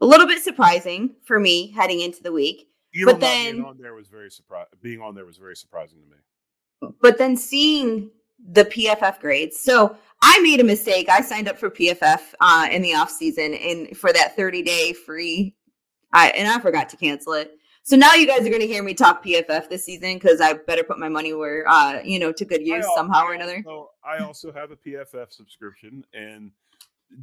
[0.00, 2.68] a little bit surprising for me heading into the week.
[2.94, 4.78] Elam but then being on there was very surprising.
[4.80, 6.94] Being on there was very surprising to me.
[7.00, 8.10] But then seeing
[8.50, 11.08] the PFF grades, so I made a mistake.
[11.08, 14.92] I signed up for PFF uh, in the off season and for that 30 day
[14.92, 15.54] free,
[16.12, 17.58] I and I forgot to cancel it.
[17.84, 20.52] So now you guys are going to hear me talk PFF this season because I
[20.52, 23.56] better put my money where, uh, you know, to good use somehow or another.
[23.66, 26.52] Also, I also have a PFF subscription, and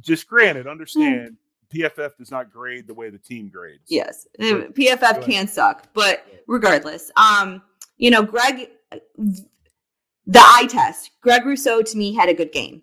[0.00, 1.38] just granted, understand
[1.74, 3.84] PFF does not grade the way the team grades.
[3.88, 7.62] Yes, but, PFF can suck, but regardless, um,
[7.96, 8.68] you know, Greg,
[10.30, 11.10] the eye test.
[11.20, 12.82] Greg Rousseau to me had a good game.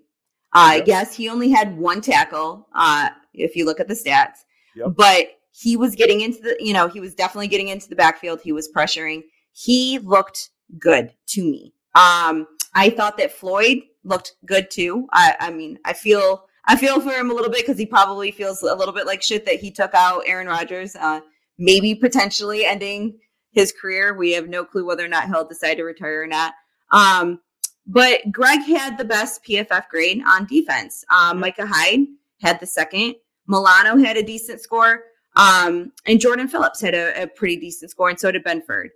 [0.54, 0.88] Uh, yep.
[0.88, 2.68] Yes, he only had one tackle.
[2.74, 4.44] Uh, if you look at the stats,
[4.76, 4.94] yep.
[4.98, 8.42] but he was getting into the, you know, he was definitely getting into the backfield.
[8.42, 9.22] He was pressuring.
[9.54, 11.74] He looked good to me.
[11.96, 15.08] Um, I thought that Floyd looked good too.
[15.14, 18.30] I, I mean, I feel I feel for him a little bit because he probably
[18.30, 21.22] feels a little bit like shit that he took out Aaron Rodgers, uh,
[21.58, 23.18] maybe potentially ending
[23.52, 24.14] his career.
[24.14, 26.54] We have no clue whether or not he'll decide to retire or not.
[26.92, 27.40] Um,
[27.86, 31.06] but Greg had the best PFF grade on defense.
[31.10, 32.08] Um, Micah Hyde
[32.42, 33.16] had the second.
[33.48, 35.04] Milano had a decent score.
[35.38, 38.90] Um, and Jordan Phillips had a, a, pretty decent score, and so did Benford.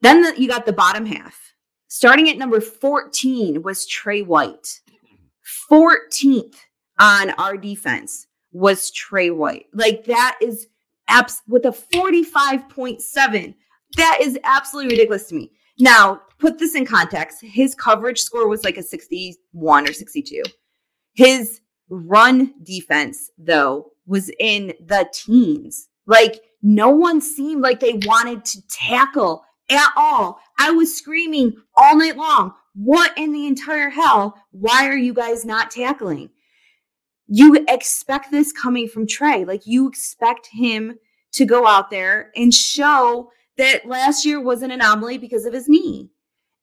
[0.00, 1.54] Then the, you got the bottom half.
[1.86, 4.80] Starting at number 14 was Tre White.
[5.70, 6.56] 14th
[6.98, 9.66] on our defense was Tre White.
[9.72, 10.66] Like that is
[11.08, 13.54] abs with a 45.7.
[13.96, 15.52] That is absolutely ridiculous to me.
[15.78, 17.42] Now, put this in context.
[17.42, 20.42] His coverage score was like a 61 or 62.
[21.14, 25.88] His run defense, though, was in the teens.
[26.06, 30.40] Like no one seemed like they wanted to tackle at all.
[30.58, 32.52] I was screaming all night long.
[32.74, 34.36] What in the entire hell?
[34.50, 36.30] Why are you guys not tackling?
[37.26, 39.44] You expect this coming from Tre.
[39.44, 40.98] Like you expect him
[41.32, 45.68] to go out there and show that last year was an anomaly because of his
[45.68, 46.10] knee.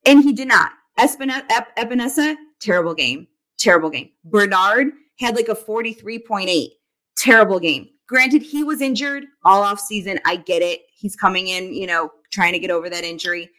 [0.06, 0.72] And he did not.
[1.00, 3.28] Epenesa, terrible game.
[3.58, 4.10] Terrible game.
[4.26, 4.88] Bernard
[5.20, 6.68] had like a 43.8.
[7.18, 7.88] Terrible game.
[8.08, 10.20] Granted, he was injured all off season.
[10.26, 10.82] I get it.
[10.94, 13.50] He's coming in, you know, trying to get over that injury.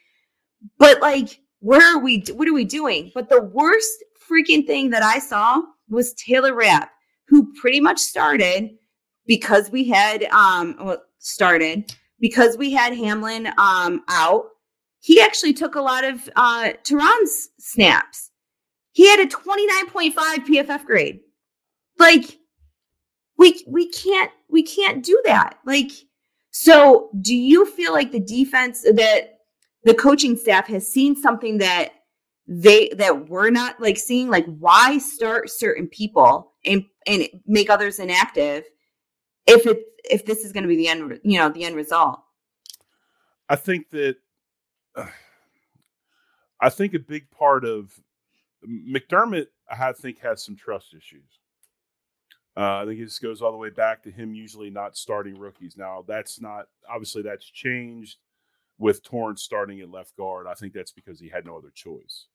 [0.78, 2.24] But like, where are we?
[2.32, 3.10] What are we doing?
[3.14, 6.90] But the worst freaking thing that I saw was Taylor Rapp,
[7.28, 8.70] who pretty much started
[9.26, 14.44] because we had um started because we had Hamlin um out.
[15.04, 18.30] He actually took a lot of uh Taron's snaps.
[18.92, 21.20] He had a 29.5 PFF grade.
[21.98, 22.38] Like
[23.36, 25.58] we we can't we can't do that.
[25.66, 25.90] Like
[26.52, 29.40] so do you feel like the defense that
[29.82, 31.90] the coaching staff has seen something that
[32.46, 37.98] they that we're not like seeing like why start certain people and and make others
[37.98, 38.64] inactive
[39.46, 42.20] if it if this is going to be the end you know the end result
[43.48, 44.16] i think that
[46.60, 47.98] i think a big part of
[48.66, 51.38] mcdermott i think has some trust issues
[52.56, 55.76] uh, I think this goes all the way back to him usually not starting rookies.
[55.76, 58.18] Now that's not obviously that's changed
[58.78, 60.46] with Torrence starting at left guard.
[60.46, 62.26] I think that's because he had no other choice.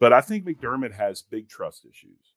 [0.00, 2.32] But I think McDermott has big trust issues.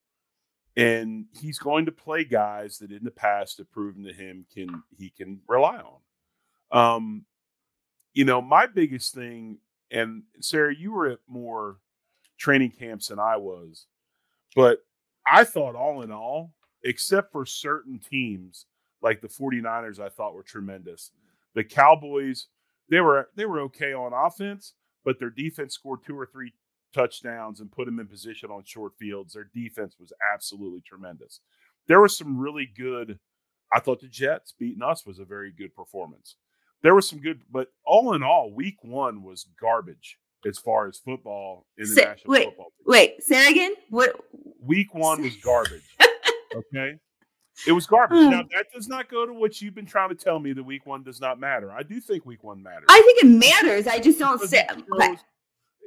[0.77, 4.83] And he's going to play guys that in the past have proven to him can
[4.97, 5.99] he can rely on.
[6.95, 7.25] Um,
[8.15, 9.59] you know, my biggest thing,
[9.91, 11.77] and Sara, you were at more
[12.39, 13.85] training camps than I was,
[14.55, 14.79] but
[15.27, 18.65] I thought all in all, except for certain teams
[19.01, 21.11] like the 49ers I thought were tremendous.
[21.53, 22.47] The Cowboys,
[22.89, 24.73] they were they were okay on offense,
[25.03, 26.53] but their defense scored two or three
[26.93, 29.33] touchdowns and put them in position on short fields.
[29.33, 31.41] Their defense was absolutely tremendous.
[31.87, 33.19] There was some really good
[33.73, 36.37] I thought the Jets beating us was a very good performance.
[36.85, 40.99] There was some good, but all in all, week one was garbage as far as
[40.99, 42.65] football in the say, national wait, football.
[42.65, 42.83] Team.
[42.85, 43.73] Wait, say again.
[43.89, 44.15] What?
[44.61, 45.81] Week one was garbage.
[46.55, 46.93] Okay.
[47.67, 48.17] It was garbage.
[48.19, 48.29] Hmm.
[48.29, 50.85] now that does not go to what you've been trying to tell me that week
[50.85, 51.69] one does not matter.
[51.71, 52.85] I do think week one matters.
[52.87, 53.87] I think it matters.
[53.87, 54.65] I just don't say.
[54.69, 55.19] it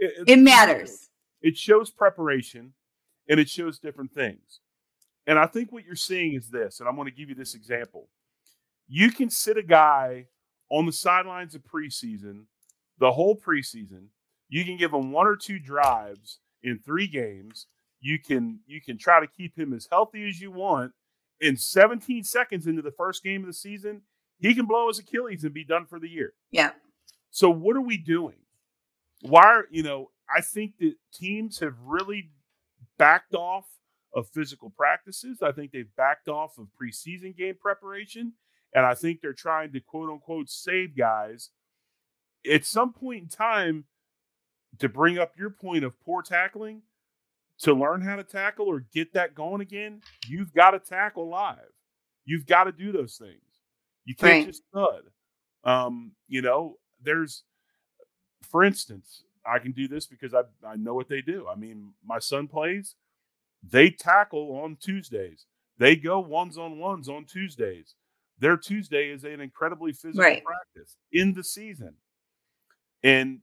[0.00, 1.08] it- It matters.
[1.40, 2.74] It shows preparation
[3.30, 4.61] and it shows different things.
[5.26, 7.54] And I think what you're seeing is this, and I'm going to give you this
[7.54, 8.08] example.
[8.88, 10.26] You can sit a guy
[10.70, 12.44] on the sidelines of preseason,
[12.98, 14.09] the whole preseason.
[14.48, 17.66] You can give him one or two drives in three games.
[18.00, 20.92] You can you can try to keep him as healthy as you want.
[21.40, 24.02] In 17 seconds into the first game of the season,
[24.38, 26.33] he can blow his Achilles and be done for the year.
[26.50, 26.70] Yeah.
[27.31, 28.37] So what are we doing?
[29.22, 30.11] Why are you know?
[30.35, 32.31] I think that teams have really
[32.98, 33.66] backed off
[34.14, 35.38] of physical practices.
[35.42, 38.35] I think they've backed off of preseason game preparation,
[38.74, 41.50] and I think they're trying to quote unquote save guys.
[42.50, 43.85] At some point in time,
[44.78, 46.83] to bring up your point of poor tackling,
[47.61, 51.72] to learn how to tackle or get that going again, you've got to tackle live.
[52.24, 53.42] You've got to do those things.
[54.04, 54.46] You can't Right.
[54.46, 55.02] just thud.
[55.64, 57.42] Um, you know, there's,
[58.42, 61.48] for instance, I can do this because I I know what they do.
[61.48, 62.94] I mean, my son plays.
[63.62, 65.46] They tackle on Tuesdays.
[65.78, 67.94] They go ones on ones on Tuesdays.
[68.40, 70.44] Their Tuesday is an incredibly physical Right.
[70.44, 71.94] practice in the season.
[73.03, 73.40] And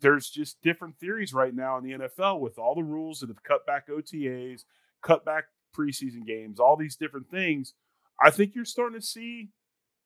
[0.00, 3.42] there's just different theories right now in the NFL with all the rules that have
[3.42, 4.64] cut back OTAs,
[5.02, 5.44] cut back
[5.74, 7.74] preseason games, all these different things.
[8.22, 9.50] I think you're starting to see,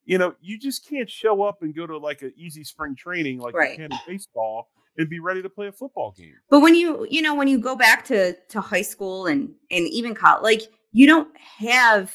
[0.05, 3.38] you know, you just can't show up and go to like an easy spring training
[3.38, 3.71] like Right.
[3.73, 6.37] you can in baseball and be ready to play a football game.
[6.51, 9.87] But when you you know when you go back to to high school and and
[9.88, 10.62] even college, like
[10.93, 12.12] you don't have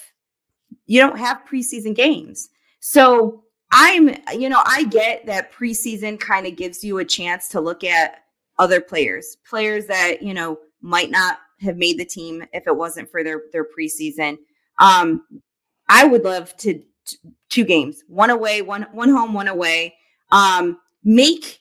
[0.86, 2.50] you don't have preseason games.
[2.80, 7.62] So I'm you know I get that preseason kind of gives you a chance to
[7.62, 8.24] look at
[8.58, 13.10] other players, players that you know might not have made the team if it wasn't
[13.10, 14.38] for their their preseason.
[14.80, 15.24] Um,
[15.88, 17.18] I would love to t-
[17.50, 19.96] two games, one away, one one home, one away.
[20.32, 21.60] Um, make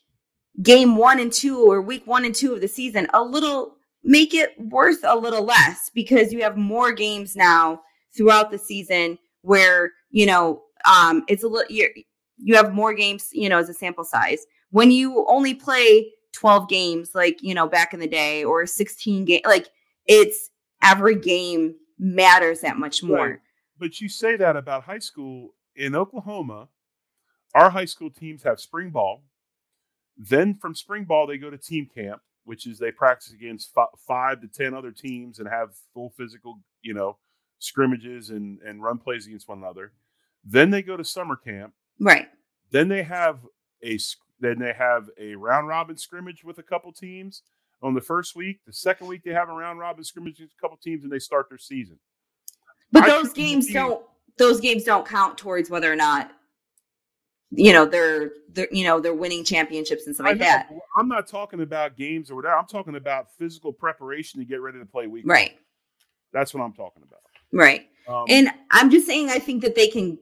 [0.62, 4.34] game one and two or week one and two of the season a little make
[4.34, 7.80] it worth a little less because you have more games now
[8.16, 11.88] throughout the season where you know um it's a little you
[12.38, 16.68] you have more games you know as a sample size when you only play 12
[16.68, 19.68] games like you know back in the day or 16 game like
[20.06, 20.50] it's
[20.82, 23.38] every game matters that much more Right.
[23.78, 26.68] But you say that about high school in Oklahoma.
[27.54, 29.22] our high school teams have spring ball.
[30.16, 33.88] Then from spring ball, they go to team camp, which is they practice against f-
[34.06, 37.16] five to 10 other teams and have full physical, you know,
[37.64, 39.92] scrimmages and, and run plays against one another.
[40.44, 41.72] Then they go to summer camp.
[41.98, 42.28] Right.
[42.70, 43.38] Then they have
[43.82, 43.98] a
[44.40, 47.42] then they have a round robin scrimmage with a couple teams
[47.82, 48.60] on the first week.
[48.66, 51.18] The second week they have a round robin scrimmage with a couple teams and they
[51.18, 51.98] start their season.
[52.92, 54.04] But I those games don't
[54.36, 56.32] those games don't count towards whether or not
[57.50, 60.70] you know they're they're you know they're winning championships and stuff like that.
[60.96, 62.56] I'm not talking about games or whatever.
[62.56, 65.24] I'm talking about physical preparation to get ready to play week.
[65.26, 65.56] Right.
[66.32, 67.20] That's what I'm talking about.
[67.54, 67.88] Right.
[68.08, 70.18] Um, and I'm just saying I think that they can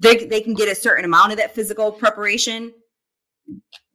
[0.00, 2.72] they they can get a certain amount of that physical preparation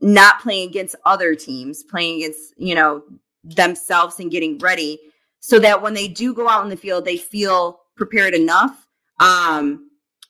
[0.01, 3.01] not playing against other teams, playing against, you know,
[3.43, 4.99] themselves and getting ready
[5.39, 8.87] so that when they do go out in the field they feel prepared enough
[9.19, 9.87] um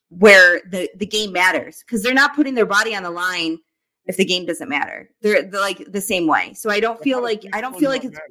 [0.10, 3.58] where the the game matters because they're not putting their body on the line
[4.06, 5.10] if the game doesn't matter.
[5.22, 6.54] They're, they're like the same way.
[6.54, 8.28] So I don't feel like I don't feel like it's matter.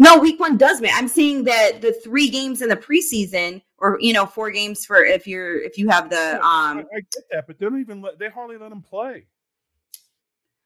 [0.00, 0.94] No week one does matter.
[0.96, 5.04] I'm saying that the three games in the preseason or you know four games for
[5.04, 8.00] if you're if you have the um I, I get that, but they don't even
[8.00, 9.26] let they hardly let them play.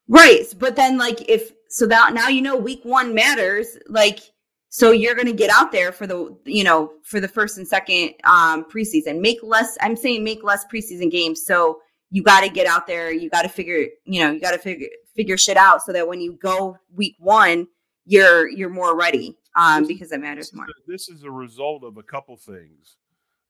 [0.07, 4.21] Right, but then like if so that now you know week one matters like
[4.69, 7.67] so you're going to get out there for the you know for the first and
[7.67, 9.21] second um preseason.
[9.21, 9.77] Make less.
[9.81, 11.45] I'm saying make less preseason games.
[11.45, 13.13] So you got to get out there.
[13.13, 13.87] You got to figure.
[14.05, 17.17] You know you got to figure figure shit out so that when you go week
[17.19, 17.67] one,
[18.07, 19.37] you're you're more ready.
[19.57, 20.67] Um, because it matters more.
[20.89, 22.97] This is a result of a couple things.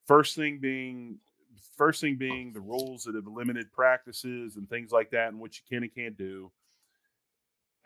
[0.07, 1.19] First thing being
[1.77, 5.57] first thing being the rules that have limited practices and things like that and what
[5.57, 6.53] you can and can't do.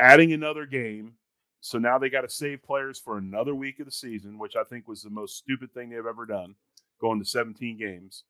[0.01, 1.15] Adding another game
[1.61, 4.65] so now they got to save players for another week of the season, which I
[4.65, 6.55] think was the most stupid thing they've ever done,
[7.01, 8.25] going to 17 games.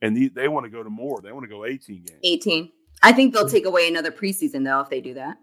[0.00, 1.20] And the, they want to go to more.
[1.20, 2.20] They want to go 18 games.
[2.22, 2.72] 18.
[3.02, 5.36] I think they'll take away another preseason though if they do that.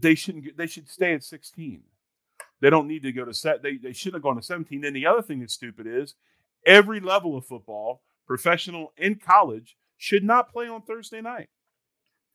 [0.00, 0.56] They shouldn't.
[0.56, 1.82] They should stay at 16.
[2.60, 3.62] They don't need to go to set.
[3.62, 4.80] They they should have gone to 17.
[4.80, 6.14] Then the other thing that's stupid is
[6.66, 11.48] every level of football, professional and college, should not play on Thursday night.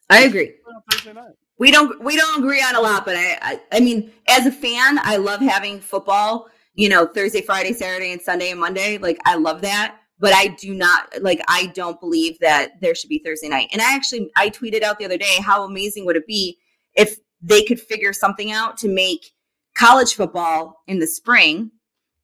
[0.10, 0.54] I agree.
[0.92, 4.12] Thursday night we don't we don't agree on a lot, but I, I, I mean,
[4.28, 6.50] as a fan, I love having football.
[6.76, 9.00] You know, Thursday, Friday, Saturday, and Sunday and Monday.
[9.00, 11.42] Like I love that, but I do not like.
[11.48, 13.70] I don't believe that there should be Thursday night.
[13.72, 16.58] And I actually I tweeted out the other day how amazing would it be
[16.94, 19.34] if they could figure something out to make
[19.76, 21.72] college football in the spring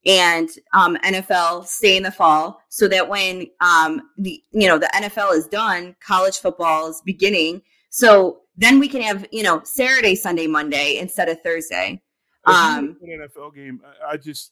[0.05, 4.89] and um, NFL stay in the fall, so that when um, the you know the
[4.95, 7.61] NFL is done, college football is beginning.
[7.89, 12.01] So then we can have you know Saturday, Sunday, Monday instead of Thursday.
[12.45, 14.51] Um, an NFL game, I just,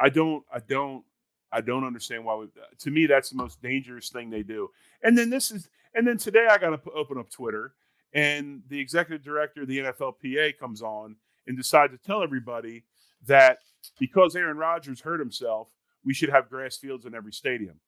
[0.00, 1.04] I don't, I don't,
[1.52, 2.34] I don't understand why.
[2.36, 2.46] We,
[2.78, 4.70] to me, that's the most dangerous thing they do.
[5.02, 7.74] And then this is, and then today I got to open up Twitter,
[8.12, 11.16] and the executive director of the NFLPA comes on
[11.46, 12.84] and decides to tell everybody
[13.26, 13.58] that
[13.98, 15.68] because Aaron Rodgers hurt himself,
[16.04, 17.80] we should have grass fields in every stadium.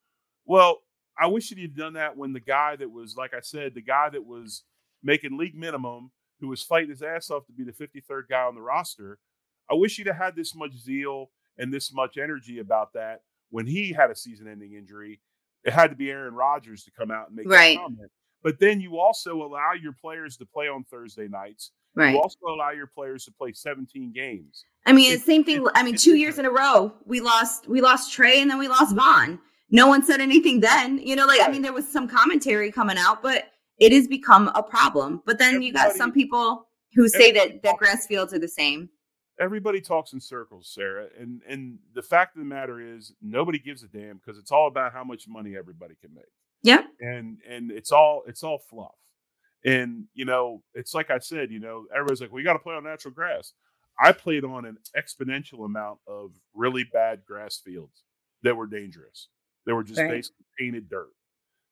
[0.44, 0.78] Well,
[1.18, 3.82] I wish that he'd done that when the guy that was, like I said, the
[3.82, 4.64] guy that was
[5.02, 8.54] making league minimum, who was fighting his ass off to be the 53rd guy on
[8.54, 9.18] the roster.
[9.70, 13.66] I wish he'd have had this much zeal and this much energy about that when
[13.66, 15.20] he had a season-ending injury.
[15.64, 17.76] It had to be Aaron Rodgers to come out and make right.
[17.76, 18.10] that comment.
[18.42, 21.72] But then you also allow your players to play on Thursday nights.
[21.94, 22.14] Right.
[22.14, 24.64] You also allow your players to play 17 games.
[24.86, 25.64] I mean, same thing.
[25.66, 28.58] It, I mean, two years in a row, we lost we lost Tre and then
[28.58, 29.38] we lost Von.
[29.70, 30.98] No one said anything then.
[30.98, 33.44] You know, like I mean, there was some commentary coming out, but
[33.78, 35.22] it has become a problem.
[35.26, 38.48] But then everybody, you got some people who say that that grass fields are the
[38.48, 38.88] same.
[39.38, 43.82] Everybody talks in circles, Sara, and and the fact of the matter is nobody gives
[43.82, 46.24] a damn because it's all about how much money everybody can make.
[46.62, 48.94] Yeah, and and it's all it's all fluff.
[49.64, 52.62] And you know, it's like I said, you know, everybody's like, "We well, got to
[52.62, 53.52] play on natural grass."
[53.98, 58.02] I played on an exponential amount of really bad grass fields
[58.42, 59.28] that were dangerous.
[59.66, 60.10] They were just right.
[60.10, 61.10] basically painted dirt.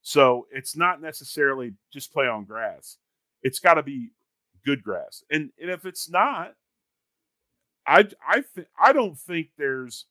[0.03, 2.99] So it's not necessarily just play on grass.
[3.43, 4.11] It's got to be
[4.65, 5.23] good grass.
[5.31, 6.55] And and if it's not,
[7.87, 10.07] I I th- I don't think there's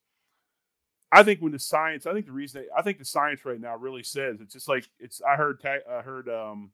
[1.12, 3.60] I think when the science, I think the reason they, I think the science right
[3.60, 5.22] now really says it's just like it's.
[5.22, 6.72] I heard I heard um,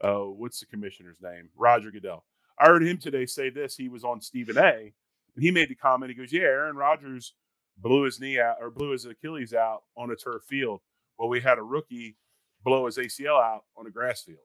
[0.00, 1.50] uh, what's the commissioner's name?
[1.56, 2.24] Roger Goodell.
[2.58, 3.76] I heard him today say this.
[3.76, 4.92] He was on Stephen A.
[5.34, 6.10] and he made the comment.
[6.10, 7.34] He goes, "Yeah, Aaron Rodgers
[7.76, 10.80] blew his knee out or blew his Achilles out on a turf field.
[11.18, 12.16] Well, we had a rookie
[12.64, 14.38] blow his ACL out on a grass field.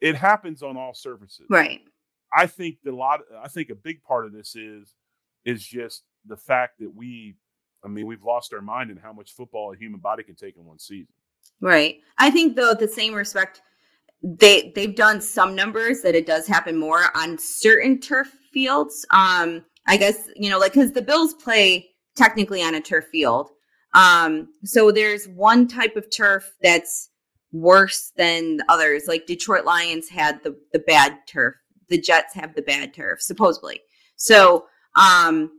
[0.00, 1.46] It happens on all surfaces.
[1.48, 1.80] Right.
[2.36, 4.94] I think the lot I think a big part of this is
[5.44, 7.36] is just the fact that we
[7.84, 10.56] I mean, we've lost our mind in how much football a human body can take
[10.56, 11.12] in one season.
[11.60, 11.98] Right.
[12.18, 13.62] I think though the same respect
[14.24, 19.04] they they've done some numbers that it does happen more on certain turf fields.
[19.10, 23.50] Um, I guess you know, like because the Bills play technically on a turf field.
[23.94, 27.10] Um, so there's one type of turf that's
[27.52, 29.04] worse than others.
[29.06, 31.54] Like Detroit Lions had the the bad turf.
[31.90, 33.80] The Jets have the bad turf, supposedly.
[34.16, 34.64] So
[34.96, 35.50] um,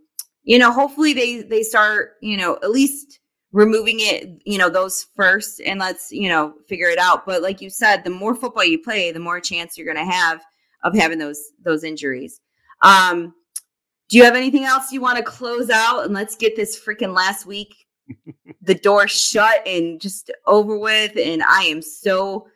[0.45, 3.19] you know, hopefully they they start, you know, at least
[3.51, 7.25] removing it, you know, those first and let's, you know, figure it out.
[7.25, 10.11] But like you said, the more football you play, the more chance you're going to
[10.11, 10.41] have
[10.83, 12.39] of having those those injuries.
[12.81, 13.33] Um
[14.07, 17.15] do you have anything else you want to close out and let's get this freaking
[17.15, 17.73] last week
[18.61, 22.47] the door shut and just over with and I am so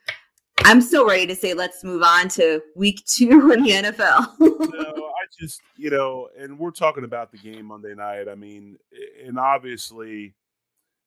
[0.65, 4.33] I'm so ready to say let's move on to week 2 in the NFL.
[4.39, 8.27] no, just, you know, and we're talking about the game Monday night.
[8.27, 8.77] I mean,
[9.25, 10.36] and obviously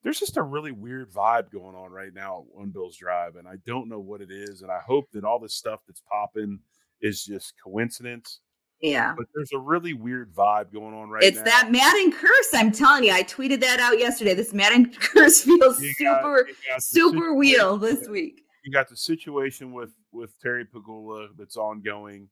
[0.02, 3.56] there's just a really weird vibe going on right now on Bill's Drive, and I
[3.66, 4.62] don't know what it is.
[4.62, 6.58] And I hope that all this stuff that's popping
[7.00, 8.40] is just coincidence.
[8.80, 9.14] Yeah.
[9.16, 11.42] But there's a really weird vibe going on right it's now.
[11.42, 12.48] It's that Madden curse.
[12.52, 13.12] I'm telling you.
[13.12, 14.34] I tweeted that out yesterday.
[14.34, 18.42] This Madden curse feels you super, got, super wheel this week.
[18.64, 22.28] You got the situation with with Terry Pegula that's ongoing.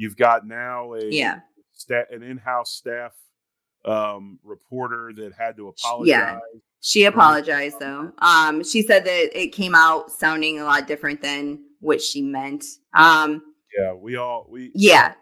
[0.00, 1.40] You've got now a yeah
[1.74, 3.12] stat, an in-house staff
[3.84, 6.08] um, reporter that had to apologize.
[6.08, 6.38] Yeah.
[6.80, 8.10] She apologized though.
[8.20, 12.64] Um, she said that it came out sounding a lot different than what she meant.
[12.94, 13.42] Um,
[13.78, 15.12] yeah, we all we yeah,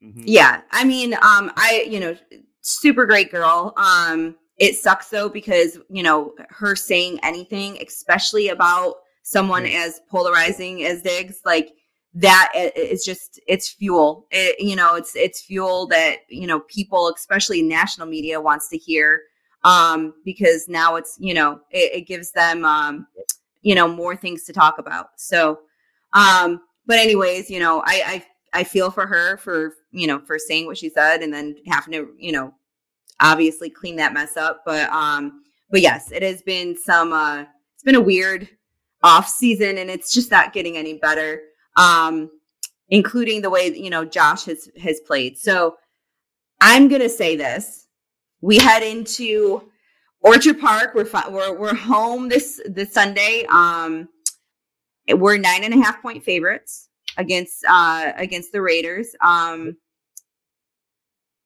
[0.00, 0.22] mm-hmm.
[0.24, 0.60] yeah.
[0.70, 2.16] I mean, um, I you know,
[2.60, 3.74] super great girl.
[3.76, 9.76] Um, it sucks though because you know her saying anything, especially about someone mm-hmm.
[9.76, 11.72] as polarizing as Diggs, like
[12.18, 14.26] that is just it's fuel.
[14.30, 18.76] It, you know, it's it's fuel that you know people, especially national media, wants to
[18.76, 19.22] hear
[19.64, 23.06] um, because now it's you know it, it gives them um,
[23.62, 25.08] you know more things to talk about.
[25.16, 25.60] So,
[26.12, 30.38] um, but anyways, you know, I, I I feel for her for you know for
[30.38, 32.52] saying what she said and then having to you know
[33.20, 34.62] obviously clean that mess up.
[34.66, 37.12] But um, but yes, it has been some.
[37.12, 37.44] Uh,
[37.74, 38.48] it's been a weird
[39.04, 41.42] off season, and it's just not getting any better.
[41.78, 42.30] Um,
[42.90, 45.38] including the way you know Josh has has played.
[45.38, 45.76] So
[46.60, 47.86] I'm gonna say this
[48.40, 49.70] we head into
[50.20, 50.94] Orchard Park.
[50.94, 53.46] We're we're we're home this this Sunday.
[53.48, 54.08] Um,
[55.08, 59.08] we're nine and a half point favorites against uh against the Raiders.
[59.20, 59.76] Um,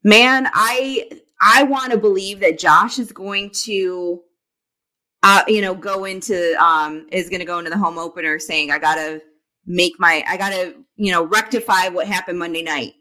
[0.02, 1.10] man, I
[1.40, 4.22] I want to believe that Josh is going to.
[5.24, 8.72] Uh, you know, go into um is going to go into the home opener saying,
[8.72, 9.22] "I gotta
[9.66, 12.94] make my, I gotta, you know, rectify what happened Monday night."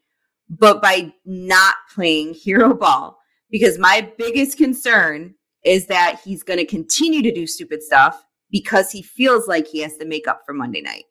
[0.49, 3.17] But by not playing hero ball,
[3.49, 9.01] because my biggest concern is that he's to continue to do stupid stuff because he
[9.01, 11.05] feels like he has to make up for Monday night.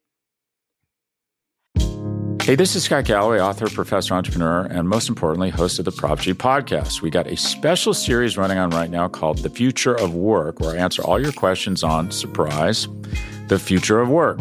[2.43, 6.19] Hey, this is Scott Galloway, author, professor, entrepreneur, and most importantly, host of the Prop
[6.19, 7.01] G podcast.
[7.01, 10.71] We got a special series running on right now called The Future of Work, where
[10.71, 12.89] I answer all your questions on surprise,
[13.49, 14.41] the future of work.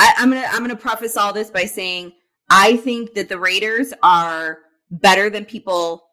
[0.00, 2.12] I, I'm gonna I'm gonna preface all this by saying
[2.48, 6.08] I think that the Raiders are better than people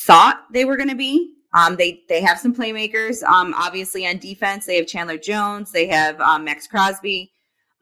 [0.00, 1.34] thought they were to be.
[1.54, 3.22] Um, they they have some playmakers.
[3.22, 7.30] Um, obviously on defense, they have Chandler Jones, they have um, Maxx Crosby.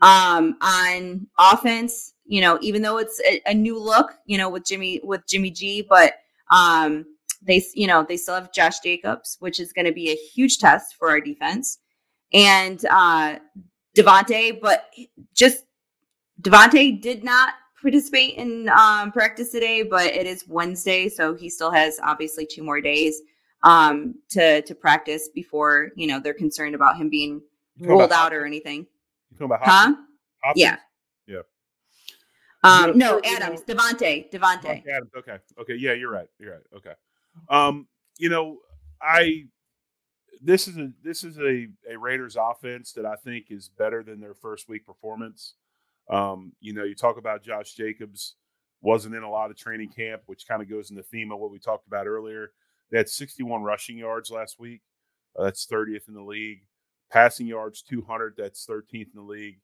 [0.03, 4.65] Um, on offense, you know, even though it's a, a, new look, you know, with
[4.65, 6.15] Jimmy with Jimmy G, but
[6.51, 7.05] um,
[7.43, 10.59] they you know they still have Josh Jacobs, which is going to be a huge
[10.59, 11.79] test for our defense,
[12.33, 13.37] and uh,
[13.97, 14.61] Davante.
[14.61, 14.91] But
[15.35, 15.65] just
[16.43, 21.71] Davante did not participate in um, practice today, but it is Wednesday, so he still
[21.71, 23.21] has obviously two more days
[23.63, 27.41] um, to to practice before you know they're concerned about him being
[27.81, 28.87] rolled out or anything.
[29.31, 29.95] You talking about huh?
[30.43, 30.63] Hopkins?
[30.63, 30.77] Yeah.
[31.27, 31.41] Yeah.
[32.63, 34.87] Um, no, Adams, Davante, Davante.
[34.87, 35.11] Adams.
[35.17, 35.39] Okay.
[35.59, 35.75] Okay.
[35.77, 36.29] Yeah, you're right.
[36.39, 36.63] You're right.
[36.77, 36.93] Okay.
[37.49, 37.87] Um,
[38.19, 38.59] you know,
[39.01, 39.47] I
[40.41, 44.21] this is a this is a, a Raiders offense that I think is better than
[44.21, 45.55] their first week performance.
[46.09, 48.35] Um, you know, you talk about Josh Jacobs
[48.83, 51.39] wasn't in a lot of training camp, which kind of goes in the theme of
[51.39, 52.53] what we talked about earlier.
[52.91, 54.81] They had 61 rushing yards last week.
[55.39, 56.63] Uh, that's 30th in the league.
[57.13, 58.35] Passing yards 200.
[58.37, 59.59] That's 13th in the league.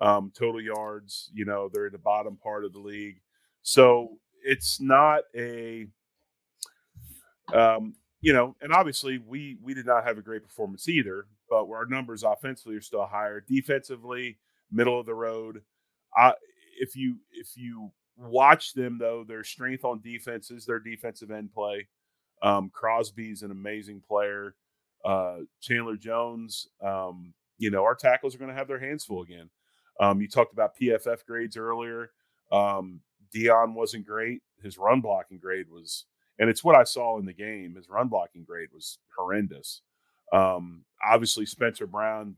[0.00, 3.20] Um, total yards, you know, they're in the bottom part of the league.
[3.62, 5.86] So it's not a,
[7.52, 11.64] um, you know, and obviously we we did not have a great performance either, but
[11.64, 13.40] our numbers offensively are still higher.
[13.40, 14.38] Defensively,
[14.70, 15.62] middle of the road.
[16.18, 16.32] Uh,
[16.78, 21.52] if you if you watch them though, their strength on defense is their defensive end
[21.52, 21.86] play.
[22.42, 24.54] Um, Crosby's an amazing player.
[25.04, 29.22] Uh, Chandler Jones, um, you know, our tackles are going to have their hands full
[29.22, 29.48] again.
[29.98, 32.10] Um, you talked about PFF grades earlier.
[32.50, 33.00] Um,
[33.32, 34.42] Dion wasn't great.
[34.62, 36.06] His run blocking grade was,
[36.40, 37.74] and it's what I saw in the game.
[37.76, 39.82] His run blocking grade was horrendous.
[40.32, 42.36] Um, obviously, Spencer Brown.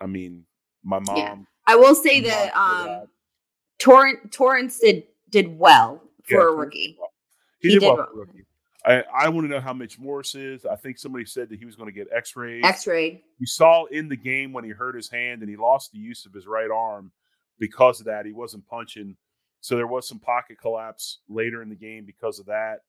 [0.00, 0.44] I mean,
[0.84, 1.16] my mom.
[1.16, 1.36] Yeah.
[1.66, 3.08] I will say that um,
[3.78, 6.98] Torrence Torrence did did well for yeah, a rookie.
[7.60, 8.06] He, he, did, well, well.
[8.06, 8.44] for a rookie.
[8.84, 10.66] I, I want to know how Mitch Morse is.
[10.66, 12.62] I think somebody said that he was going to get X-rays.
[12.62, 13.22] X-rayed.
[13.38, 16.26] You saw in the game when he hurt his hand and he lost the use
[16.26, 17.10] of his right arm
[17.58, 18.26] because of that.
[18.26, 19.16] He wasn't punching,
[19.62, 22.80] so there was some pocket collapse later in the game because of that.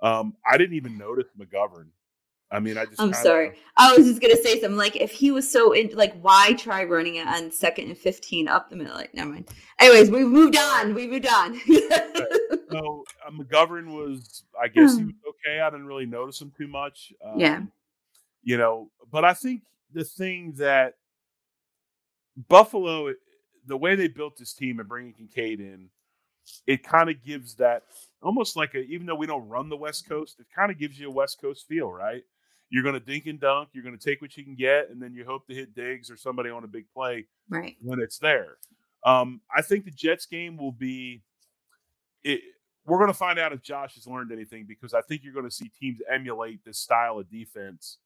[0.00, 1.88] Um, I didn't even notice McGovern.
[2.50, 3.00] I mean, I just.
[3.00, 3.48] I'm sorry.
[3.48, 6.54] Of, I was just gonna say something like if he was so in, like, why
[6.54, 8.94] try running it on second and fifteen up the middle?
[8.94, 9.48] Like, never mind.
[9.78, 10.94] Anyways, we've moved on.
[10.94, 11.60] We moved on.
[11.60, 15.60] so uh, McGovern was, I guess, he was okay.
[15.60, 17.12] I didn't really notice him too much.
[17.24, 17.60] Um, yeah.
[18.42, 20.94] You know, but I think the thing that
[22.48, 23.12] Buffalo,
[23.66, 25.90] the way they built this team and bringing Kincaid in,
[26.66, 27.82] it kind of gives that
[28.22, 30.98] almost like a, even though we don't run the West Coast, it kind of gives
[30.98, 32.22] you a West Coast feel, right?
[32.70, 33.70] You're going to dink and dunk.
[33.72, 36.10] You're going to take what you can get, and then you hope to hit Diggs
[36.10, 37.76] or somebody on a big play right.
[37.80, 38.56] when it's there.
[39.04, 41.22] Um, I think the Jets game will be.
[42.24, 42.40] It,
[42.84, 45.48] we're going to find out if Josh has learned anything because I think you're going
[45.48, 47.98] to see teams emulate this style of defense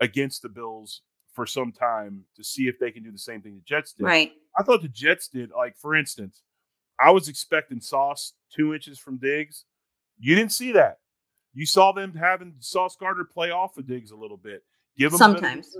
[0.00, 3.54] against the Bills for some time to see if they can do the same thing
[3.54, 4.04] the Jets did.
[4.04, 4.32] Right.
[4.58, 5.50] I thought the Jets did.
[5.50, 6.42] Like for instance,
[6.98, 9.64] I was expecting Sauce two inches from Diggs.
[10.18, 10.98] You didn't see that.
[11.54, 14.62] You saw them having Sauce Gardner play off of Diggs a little bit.
[14.96, 15.76] Give them sometimes.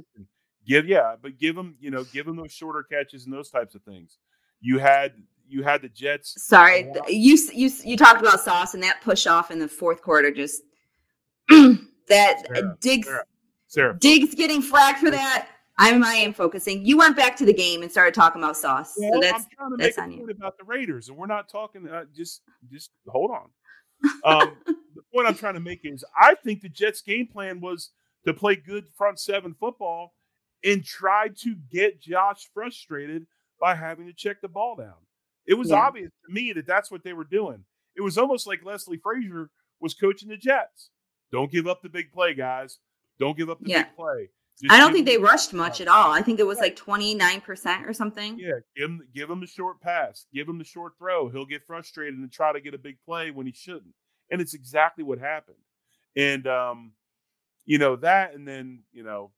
[0.67, 3.75] Give yeah, but give them you know give them those shorter catches and those types
[3.75, 4.19] of things.
[4.61, 5.13] You had
[5.49, 6.43] you had the Jets.
[6.45, 10.31] Sorry, you you you talked about Sauce and that push off in the fourth quarter.
[10.31, 10.63] Just
[11.49, 13.25] that Sara, Diggs Sara,
[13.69, 13.99] Sara.
[13.99, 15.49] Diggs getting flagged for that.
[15.79, 16.85] I'm I am focusing.
[16.87, 18.95] You went back to the game and started talking about Sauce.
[18.97, 21.49] Well, so that's I'm trying to that's a point about the Raiders, and we're not
[21.49, 21.89] talking.
[21.89, 23.51] Uh, just just hold on.
[24.25, 27.91] Um, the point I'm trying to make is I think the Jets' game plan was
[28.27, 30.15] to play good front seven football
[30.65, 33.27] and try to get Josh frustrated
[33.61, 34.95] by having to check the ball down.
[35.47, 35.77] It was yeah.
[35.77, 37.65] obvious to me that that's what they were doing.
[37.97, 39.51] It was almost like Leslie Frazier
[39.81, 40.91] was coaching the Jets.
[41.31, 42.79] Don't give up the big play, guys.
[43.19, 43.85] Don't give up the yeah.
[43.85, 44.29] big play.
[44.61, 46.13] Just I don't think they rushed much at all.
[46.13, 48.39] I think it was like 29% or something.
[48.39, 51.29] Yeah, give him give him the short pass, give him the short throw.
[51.29, 53.95] He'll get frustrated and try to get a big play when he shouldn't.
[54.31, 55.59] And it's exactly what happened.
[56.17, 56.93] And um,
[57.67, 59.33] you know, that and then, you know,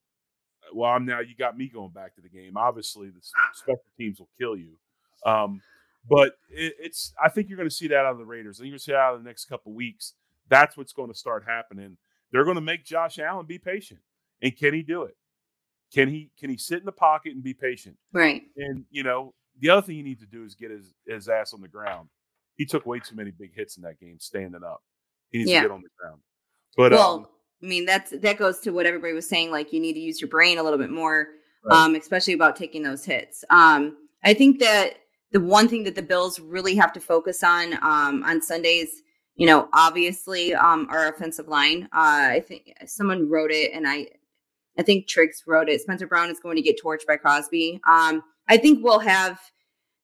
[0.73, 2.57] well, I'm now you got me going back to the game.
[2.57, 3.21] Obviously, the
[3.55, 4.79] special teams will kill you.
[5.27, 5.63] Um,
[6.09, 8.59] but it, it's I think you're going to see that out of the Raiders.
[8.59, 10.15] I think you're going to see that out of the next couple weeks.
[10.49, 11.97] That's what's going to start happening.
[12.31, 14.01] They're going to make Josh Allen be patient.
[14.43, 15.17] And can he do it?
[15.93, 17.97] Can he can he sit in the pocket and be patient?
[18.13, 18.43] Right.
[18.57, 21.55] And you know, the other thing you need to do is get his, his ass
[21.55, 22.09] on the ground.
[22.57, 24.83] He took way too many big hits in that game standing up.
[25.31, 25.63] He needs yeah.
[25.63, 26.21] to get on the ground.
[26.77, 27.27] But well, um,
[27.63, 29.51] I mean that's that goes to what everybody was saying.
[29.51, 31.29] Like you need to use your brain a little bit more,
[31.65, 31.85] right.
[31.85, 33.45] um, especially about taking those hits.
[33.51, 34.95] Um, I think that
[35.33, 39.03] the one thing that the Bills really have to focus on um, on Sundays,
[39.37, 41.85] you know, obviously um, our offensive line.
[41.85, 44.09] Uh, I think someone wrote it, and I
[44.79, 45.81] I think Triggs wrote it.
[45.81, 47.81] Spencer Brown is going to get torched by Crosby.
[47.87, 49.41] Um, I think we'll have,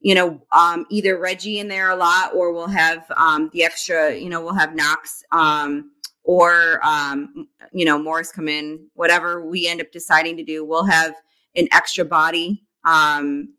[0.00, 4.14] you know, um, either Reggie in there a lot, or we'll have um, the extra.
[4.14, 5.92] You know, we'll have Knox um,
[6.24, 8.86] or um, you know Morris come in.
[8.94, 11.14] Whatever we end up deciding to do, we'll have
[11.54, 13.54] an extra body um,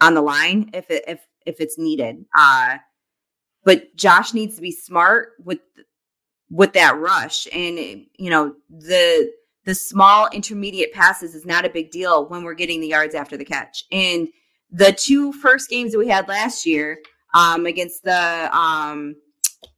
[0.00, 2.24] on the line if it, if if it's needed.
[2.36, 2.76] Uh,
[3.64, 5.60] but Josh needs to be smart with
[6.50, 7.78] with that rush, and
[8.18, 9.32] you know the
[9.68, 13.36] the small intermediate passes is not a big deal when we're getting the yards after
[13.36, 13.84] the catch.
[13.92, 14.26] And
[14.70, 16.98] the two first games that we had last year
[17.34, 19.16] um, against the um,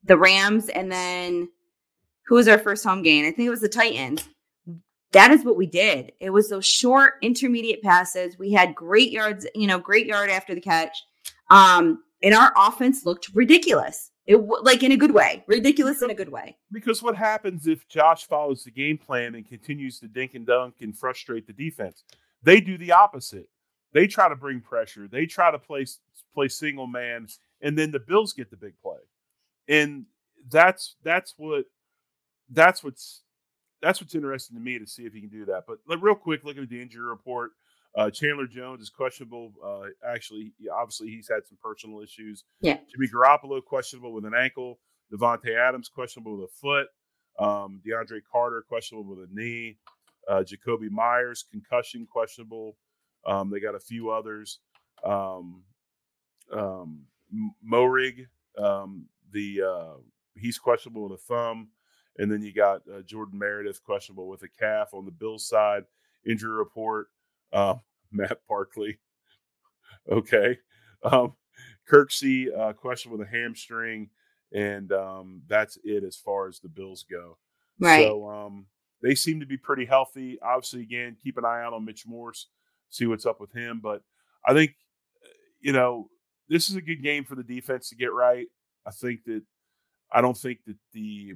[0.04, 1.48] the Rams and then
[2.26, 3.26] who was our first home game?
[3.26, 4.28] I think it was the Titans.
[5.10, 6.12] That is what we did.
[6.20, 8.38] It was those short intermediate passes.
[8.38, 10.96] We had great yards, you know, great yard after the catch.
[11.50, 14.12] Um, and our offense looked ridiculous.
[14.26, 16.56] It like in a good way, ridiculous in a good way.
[16.70, 20.76] Because what happens if Josh follows the game plan and continues to dink and dunk
[20.80, 22.04] and frustrate the defense?
[22.42, 23.48] They do the opposite.
[23.92, 25.08] They try to bring pressure.
[25.08, 25.86] They try to play
[26.34, 27.26] play single man,
[27.60, 28.98] and then the Bills get the big play.
[29.68, 30.04] and
[30.50, 31.64] that's that's what
[32.50, 33.22] that's what's
[33.82, 35.64] that's what's interesting to me to see if he can do that.
[35.66, 37.52] But like, real quick, looking at the injury report,
[37.96, 39.52] uh, Chandler Jones is questionable.
[39.64, 42.44] Uh, actually, obviously, he's had some personal issues.
[42.60, 42.78] Yeah.
[42.90, 44.78] Jimmy Garoppolo questionable with an ankle.
[45.12, 46.86] Davante Adams questionable with a foot.
[47.38, 49.78] Um, DeAndre Carter questionable with a knee.
[50.28, 52.76] Uh, Jakobi Meyers concussion questionable.
[53.26, 54.60] Um, they got a few others.
[55.04, 55.64] Um,
[56.52, 57.06] um,
[57.66, 58.26] Moehrig,
[58.58, 59.98] um, the uh,
[60.36, 61.68] he's questionable with a thumb,
[62.18, 65.84] and then you got uh, Jordan Meredith questionable with a calf on the Bills side.
[66.26, 67.08] Injury report:
[67.52, 67.74] uh,
[68.12, 68.98] Matt Barkley.
[70.10, 70.58] okay,
[71.04, 71.34] um,
[71.90, 74.10] Kirksey uh, questionable with a hamstring,
[74.52, 77.38] and um, that's it as far as the Bills go.
[77.78, 78.06] Right.
[78.06, 78.66] So um,
[79.02, 80.38] they seem to be pretty healthy.
[80.42, 82.48] Obviously, again, keep an eye out on Mitch Morse,
[82.90, 83.80] see what's up with him.
[83.82, 84.02] But
[84.46, 84.74] I think,
[85.60, 86.08] you know,
[86.48, 88.46] this is a good game for the defense to get right.
[88.86, 89.42] I think that
[90.12, 91.34] I don't think that the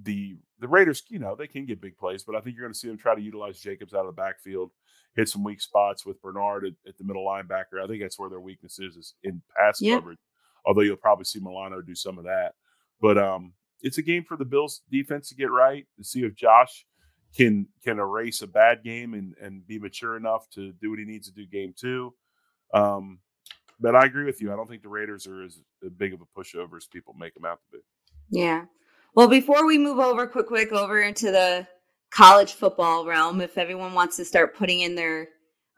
[0.00, 2.72] the the Raiders, you know, they can get big plays, but I think you're going
[2.72, 4.70] to see them try to utilize Jacobs out of the backfield,
[5.16, 7.82] hit some weak spots with Bernard at, at the middle linebacker.
[7.82, 9.96] I think that's where their weakness is, is in pass Yeah.
[9.96, 10.18] coverage.
[10.64, 12.54] Although you'll probably see Milano do some of that,
[13.00, 16.34] but um, it's a game for the Bills defense to get right to see if
[16.36, 16.86] Josh
[17.36, 21.04] can can erase a bad game and and be mature enough to do what he
[21.04, 22.14] needs to do game two.
[22.72, 23.18] Um,
[23.80, 24.52] but I agree with you.
[24.52, 25.58] I don't think the Raiders are as
[25.96, 27.82] big of a pushover as people make them out to be.
[28.30, 28.66] Yeah.
[29.14, 31.66] Well, before we move over, quick, quick, over into the
[32.10, 35.28] college football realm, if everyone wants to start putting in their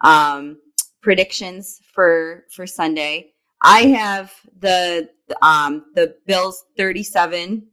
[0.04, 0.58] um,
[1.02, 3.32] predictions for for Sunday,
[3.62, 5.10] I have the
[5.42, 7.66] um, the Bills thirty seven.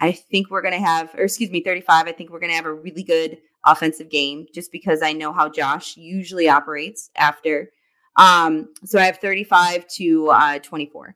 [0.00, 2.08] I think we're gonna have, or excuse me, thirty five.
[2.08, 5.48] I think we're gonna have a really good offensive game, just because I know how
[5.48, 7.70] Josh usually operates after.
[8.16, 11.14] Um, so I have thirty five to uh, twenty four.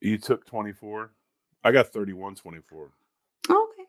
[0.00, 1.10] You took 24.
[1.66, 2.90] I got 31 24.
[3.48, 3.88] Oh, okay.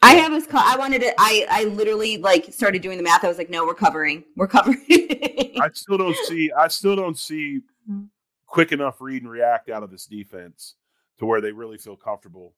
[0.00, 0.46] I have us.
[0.46, 1.12] Co- I wanted to.
[1.18, 3.22] I I literally like started doing the math.
[3.22, 4.24] I was like, no, we're covering.
[4.34, 4.80] We're covering.
[5.60, 7.60] I still don't see I still don't see
[8.46, 10.76] quick enough read and react out of this defense
[11.18, 12.54] to where they really feel comfortable.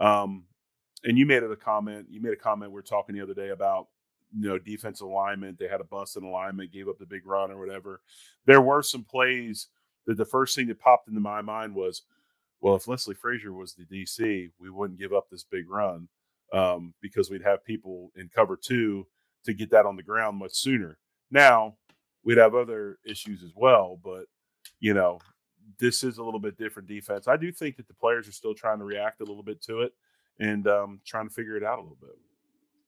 [0.00, 0.46] Um
[1.04, 2.06] and you made it a comment.
[2.10, 3.86] You made a comment we were talking the other day about
[4.36, 5.60] you know defense alignment.
[5.60, 8.00] They had a bust in alignment, gave up the big run or whatever.
[8.46, 9.68] There were some plays
[10.08, 12.02] that the first thing that popped into my mind was,
[12.64, 16.08] well, if Leslie Frazier was the DC, we wouldn't give up this big run
[16.50, 19.06] um, because we'd have people in cover two
[19.44, 20.96] to get that on the ground much sooner.
[21.30, 21.74] Now
[22.24, 24.24] we'd have other issues as well, but
[24.80, 25.18] you know,
[25.78, 27.28] this is a little bit different defense.
[27.28, 29.82] I do think that the players are still trying to react a little bit to
[29.82, 29.92] it
[30.40, 32.16] and um, trying to figure it out a little bit.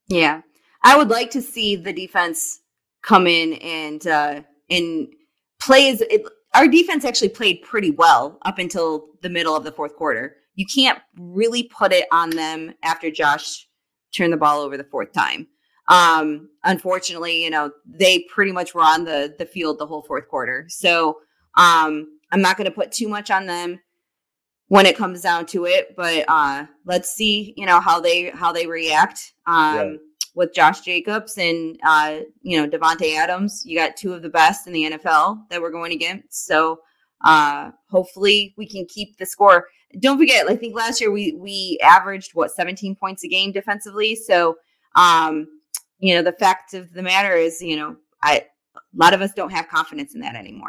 [0.09, 0.41] yeah,
[0.83, 2.61] I would like to see the defense
[3.03, 5.09] come in and uh and
[5.61, 6.23] play as it,
[6.57, 10.37] our defense actually played pretty well up until the middle of the fourth quarter.
[10.55, 13.69] You can't really put it on them after Josh
[14.13, 15.47] turned the ball over the fourth time.
[15.89, 20.29] Um, unfortunately, you know, they pretty much were on the the field the whole fourth
[20.29, 20.67] quarter.
[20.69, 21.19] So
[21.57, 23.81] um I'm not gonna put too much on them
[24.69, 28.51] when it comes down to it, but uh let's see, you know, how they how
[28.51, 29.35] they react.
[29.47, 29.99] Um Right.
[30.37, 33.63] With Josh Jacobs and uh, you know, Davante Adams.
[33.67, 36.47] You got two of the best in the NFL that we're going against.
[36.47, 36.81] So
[37.25, 39.67] uh hopefully we can keep the score.
[40.01, 44.15] Don't forget, I think last year we we averaged what 17 points a game defensively.
[44.15, 44.57] So
[44.97, 45.47] um,
[45.99, 48.45] you know, the fact of the matter is, you know, I
[48.77, 50.65] a lot of us don't have confidence in that anymore.